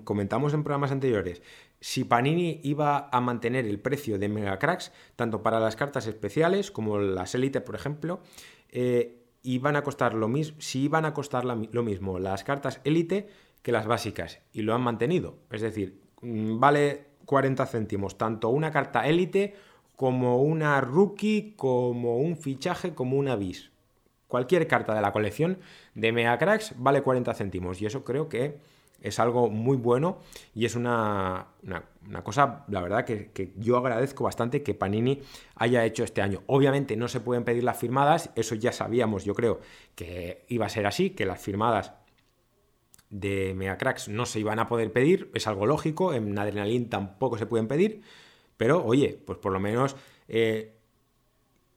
comentamos 0.02 0.54
en 0.54 0.64
programas 0.64 0.90
anteriores. 0.90 1.40
Si 1.78 2.02
Panini 2.02 2.60
iba 2.64 3.08
a 3.12 3.20
mantener 3.20 3.64
el 3.64 3.78
precio 3.78 4.18
de 4.18 4.28
Mega 4.28 4.58
Cracks, 4.58 4.90
tanto 5.14 5.44
para 5.44 5.60
las 5.60 5.76
cartas 5.76 6.08
especiales 6.08 6.72
como 6.72 6.98
las 6.98 7.36
Elite, 7.36 7.60
por 7.60 7.76
ejemplo, 7.76 8.22
eh, 8.70 9.22
iban 9.44 9.76
a 9.76 9.84
costar 9.84 10.14
lo 10.14 10.26
mismo, 10.26 10.60
si 10.60 10.82
iban 10.82 11.04
a 11.04 11.14
costar 11.14 11.44
lo 11.44 11.82
mismo 11.84 12.18
las 12.18 12.42
cartas 12.42 12.80
Elite 12.82 13.28
que 13.62 13.70
las 13.70 13.86
básicas, 13.86 14.40
y 14.52 14.62
lo 14.62 14.74
han 14.74 14.80
mantenido. 14.80 15.38
Es 15.52 15.60
decir, 15.60 16.00
mm, 16.22 16.58
vale 16.58 17.07
40 17.28 17.66
céntimos, 17.66 18.16
tanto 18.16 18.48
una 18.48 18.70
carta 18.70 19.06
élite 19.06 19.54
como 19.96 20.40
una 20.40 20.80
rookie, 20.80 21.52
como 21.56 22.16
un 22.16 22.38
fichaje, 22.38 22.94
como 22.94 23.18
una 23.18 23.36
bis. 23.36 23.70
Cualquier 24.28 24.66
carta 24.66 24.94
de 24.94 25.02
la 25.02 25.12
colección 25.12 25.58
de 25.94 26.10
Mega 26.10 26.38
Cracks 26.38 26.72
vale 26.78 27.02
40 27.02 27.34
céntimos 27.34 27.82
y 27.82 27.86
eso 27.86 28.02
creo 28.02 28.30
que 28.30 28.56
es 29.02 29.18
algo 29.18 29.50
muy 29.50 29.76
bueno 29.76 30.20
y 30.54 30.64
es 30.64 30.74
una, 30.74 31.48
cosa, 32.24 32.64
la 32.68 32.80
verdad, 32.80 33.04
que, 33.04 33.30
que, 33.32 33.52
yo 33.58 33.76
agradezco 33.76 34.24
bastante 34.24 34.62
que 34.62 34.72
Panini 34.72 35.20
haya 35.56 35.84
hecho 35.84 36.04
este 36.04 36.22
año. 36.22 36.42
Obviamente 36.46 36.96
no 36.96 37.08
se 37.08 37.20
pueden 37.20 37.44
pedir 37.44 37.62
las 37.62 37.76
firmadas, 37.76 38.30
eso 38.36 38.54
ya 38.54 38.72
sabíamos, 38.72 39.26
yo 39.26 39.34
creo 39.34 39.60
que 39.94 40.46
iba 40.48 40.64
a 40.64 40.70
ser 40.70 40.86
así, 40.86 41.10
que 41.10 41.26
las 41.26 41.42
firmadas 41.42 41.92
de 43.10 43.54
Megacracks 43.54 44.08
no 44.08 44.26
se 44.26 44.40
iban 44.40 44.58
a 44.58 44.68
poder 44.68 44.92
pedir, 44.92 45.30
es 45.34 45.46
algo 45.46 45.66
lógico, 45.66 46.12
en 46.12 46.38
Adrenaline 46.38 46.86
tampoco 46.86 47.38
se 47.38 47.46
pueden 47.46 47.68
pedir, 47.68 48.02
pero 48.56 48.84
oye, 48.84 49.20
pues 49.24 49.38
por 49.38 49.52
lo 49.52 49.60
menos 49.60 49.96
eh, 50.28 50.74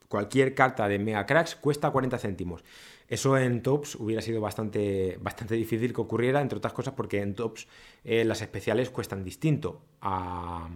cualquier 0.08 0.54
carta 0.54 0.88
de 0.88 1.00
Megacracks 1.00 1.56
cuesta 1.56 1.90
40 1.90 2.18
céntimos. 2.18 2.64
Eso 3.08 3.38
en 3.38 3.62
Tops 3.62 3.96
hubiera 3.96 4.22
sido 4.22 4.40
bastante, 4.40 5.18
bastante 5.22 5.56
difícil 5.56 5.94
que 5.94 6.02
ocurriera, 6.02 6.42
entre 6.42 6.58
otras 6.58 6.74
cosas 6.74 6.94
porque 6.94 7.22
en 7.22 7.36
Tops 7.36 7.68
eh, 8.04 8.24
las 8.24 8.42
especiales 8.42 8.90
cuestan 8.90 9.24
distinto 9.24 9.82
a, 10.02 10.70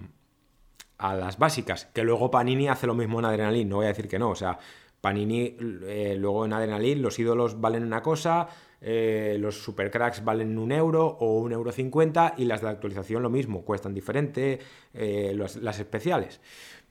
a 0.97 1.15
las 1.15 1.37
básicas, 1.37 1.85
que 1.87 2.03
luego 2.03 2.31
Panini 2.31 2.67
hace 2.67 2.87
lo 2.87 2.93
mismo 2.93 3.19
en 3.19 3.25
Adrenaline, 3.25 3.69
no 3.69 3.77
voy 3.77 3.85
a 3.85 3.89
decir 3.89 4.07
que 4.07 4.19
no, 4.19 4.29
o 4.31 4.35
sea, 4.35 4.57
Panini 5.01 5.55
eh, 5.85 6.15
luego 6.17 6.45
en 6.45 6.53
Adrenaline 6.53 7.01
los 7.01 7.19
ídolos 7.19 7.61
valen 7.61 7.83
una 7.83 8.01
cosa, 8.01 8.47
eh, 8.81 9.37
los 9.39 9.63
supercracks 9.63 10.23
valen 10.23 10.57
un 10.57 10.71
euro 10.71 11.05
o 11.05 11.39
un 11.39 11.51
euro 11.51 11.71
cincuenta 11.71 12.33
y 12.37 12.45
las 12.45 12.61
de 12.61 12.69
actualización 12.69 13.23
lo 13.23 13.29
mismo, 13.29 13.63
cuestan 13.63 13.93
diferente 13.93 14.59
eh, 14.93 15.35
las 15.35 15.79
especiales. 15.79 16.39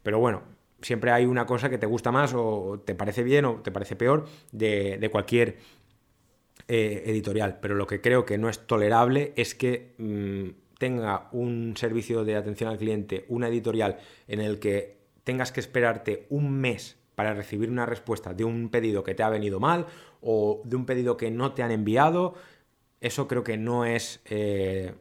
Pero 0.03 0.19
bueno, 0.19 0.43
siempre 0.85 1.11
hay 1.11 1.25
una 1.25 1.47
cosa 1.47 1.71
que 1.71 1.79
te 1.79 1.87
gusta 1.87 2.13
más 2.13 2.35
o 2.35 2.83
te 2.85 2.95
parece 2.95 3.23
bien 3.23 3.45
o 3.45 3.61
te 3.63 3.73
parece 3.73 3.97
peor 3.97 4.27
de, 4.53 5.09
cualquier 5.11 5.57
eh, 6.69 7.03
editorial. 7.07 7.59
Pero 7.61 7.75
lo 7.75 7.87
que 7.87 8.01
creo 8.01 8.25
que 8.25 8.39
no 8.39 8.49
es 8.49 8.67
tolerable 8.67 9.33
es 9.37 9.55
que 9.55 9.95
mm, 9.99 10.79
tenga 10.79 11.29
un 11.33 11.75
servicio 11.77 12.25
de 12.25 12.37
atención 12.37 12.71
al 12.71 12.79
cliente, 12.79 13.25
una 13.29 13.49
editorial 13.49 13.99
en 14.29 14.41
el 14.41 14.59
que 14.59 14.99
tengas 15.25 15.53
que 15.53 15.61
esperarte 15.61 16.27
un 16.29 16.53
mes 16.53 16.99
para 17.15 17.35
recibir 17.35 17.71
una 17.71 17.87
respuesta 17.87 18.35
de 18.35 18.45
un 18.45 18.69
pedido 18.69 19.05
que 19.05 19.15
te 19.15 19.23
ha 19.23 19.29
venido 19.29 19.61
mal 19.61 19.87
o 20.21 20.63
de 20.65 20.77
un 20.77 20.87
pedido 20.87 21.17
que 21.17 21.31
no 21.31 21.53
te 21.53 21.63
han 21.63 21.71
enviado, 21.71 22.35
eso 23.01 23.29
creo 23.29 23.45
que 23.45 23.57
no 23.57 23.85
es, 23.85 24.21
eh, 24.25 24.95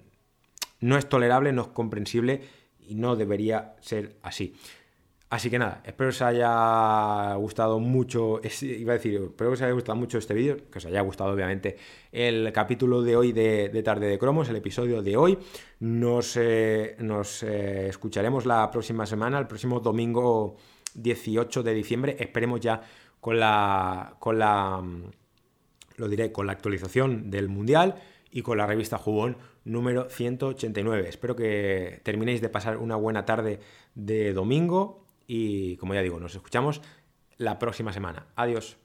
no 0.79 0.97
es 0.97 1.07
tolerable, 1.07 1.53
no 1.53 1.63
es 1.63 1.67
comprensible 1.69 2.41
y 2.79 2.95
no 2.95 3.15
debería 3.15 3.75
ser 3.81 4.17
así. 4.21 4.55
Así 5.33 5.49
que 5.49 5.57
nada, 5.57 5.81
espero 5.83 6.09
que 6.09 6.15
os 6.15 6.21
haya 6.21 7.33
gustado 7.35 7.79
mucho, 7.79 8.39
iba 8.61 8.91
a 8.91 8.97
decir, 8.97 9.15
espero 9.15 9.49
que 9.49 9.53
os 9.55 9.61
haya 9.63 9.73
gustado 9.73 9.95
mucho 9.95 10.19
este 10.19 10.35
vídeo, 10.35 10.57
que 10.69 10.77
os 10.77 10.85
haya 10.85 11.01
gustado 11.01 11.33
obviamente 11.33 11.75
el 12.11 12.51
capítulo 12.53 13.01
de 13.01 13.15
hoy 13.15 13.31
de, 13.31 13.81
Tarde 13.83 14.05
de 14.05 14.19
Cromos, 14.19 14.47
el 14.49 14.57
episodio 14.57 15.01
de 15.01 15.17
hoy. 15.17 15.39
Nos, 15.79 16.37
eh, 16.37 16.97
nos 16.99 17.41
eh, 17.41 17.87
escucharemos 17.87 18.45
la 18.45 18.69
próxima 18.69 19.07
semana, 19.07 19.39
el 19.39 19.47
próximo 19.47 19.79
domingo 19.79 20.55
18 20.95 21.63
de 21.63 21.73
diciembre, 21.73 22.15
esperemos 22.19 22.59
ya 22.61 22.81
con 23.19 23.39
la, 23.39 24.15
con 24.19 24.39
la, 24.39 24.83
lo 25.95 26.07
diré, 26.07 26.31
con 26.31 26.45
la 26.47 26.53
actualización 26.53 27.29
del 27.29 27.49
Mundial 27.49 27.95
y 28.31 28.41
con 28.41 28.57
la 28.57 28.67
revista 28.67 28.97
Jugón 28.97 29.37
número 29.63 30.09
189. 30.09 31.07
Espero 31.07 31.35
que 31.35 32.01
terminéis 32.03 32.41
de 32.41 32.49
pasar 32.49 32.77
una 32.77 32.95
buena 32.95 33.25
tarde 33.25 33.59
de 33.95 34.33
domingo 34.33 35.05
y 35.27 35.77
como 35.77 35.93
ya 35.93 36.01
digo, 36.01 36.19
nos 36.19 36.35
escuchamos 36.35 36.81
la 37.37 37.59
próxima 37.59 37.93
semana. 37.93 38.27
Adiós. 38.35 38.82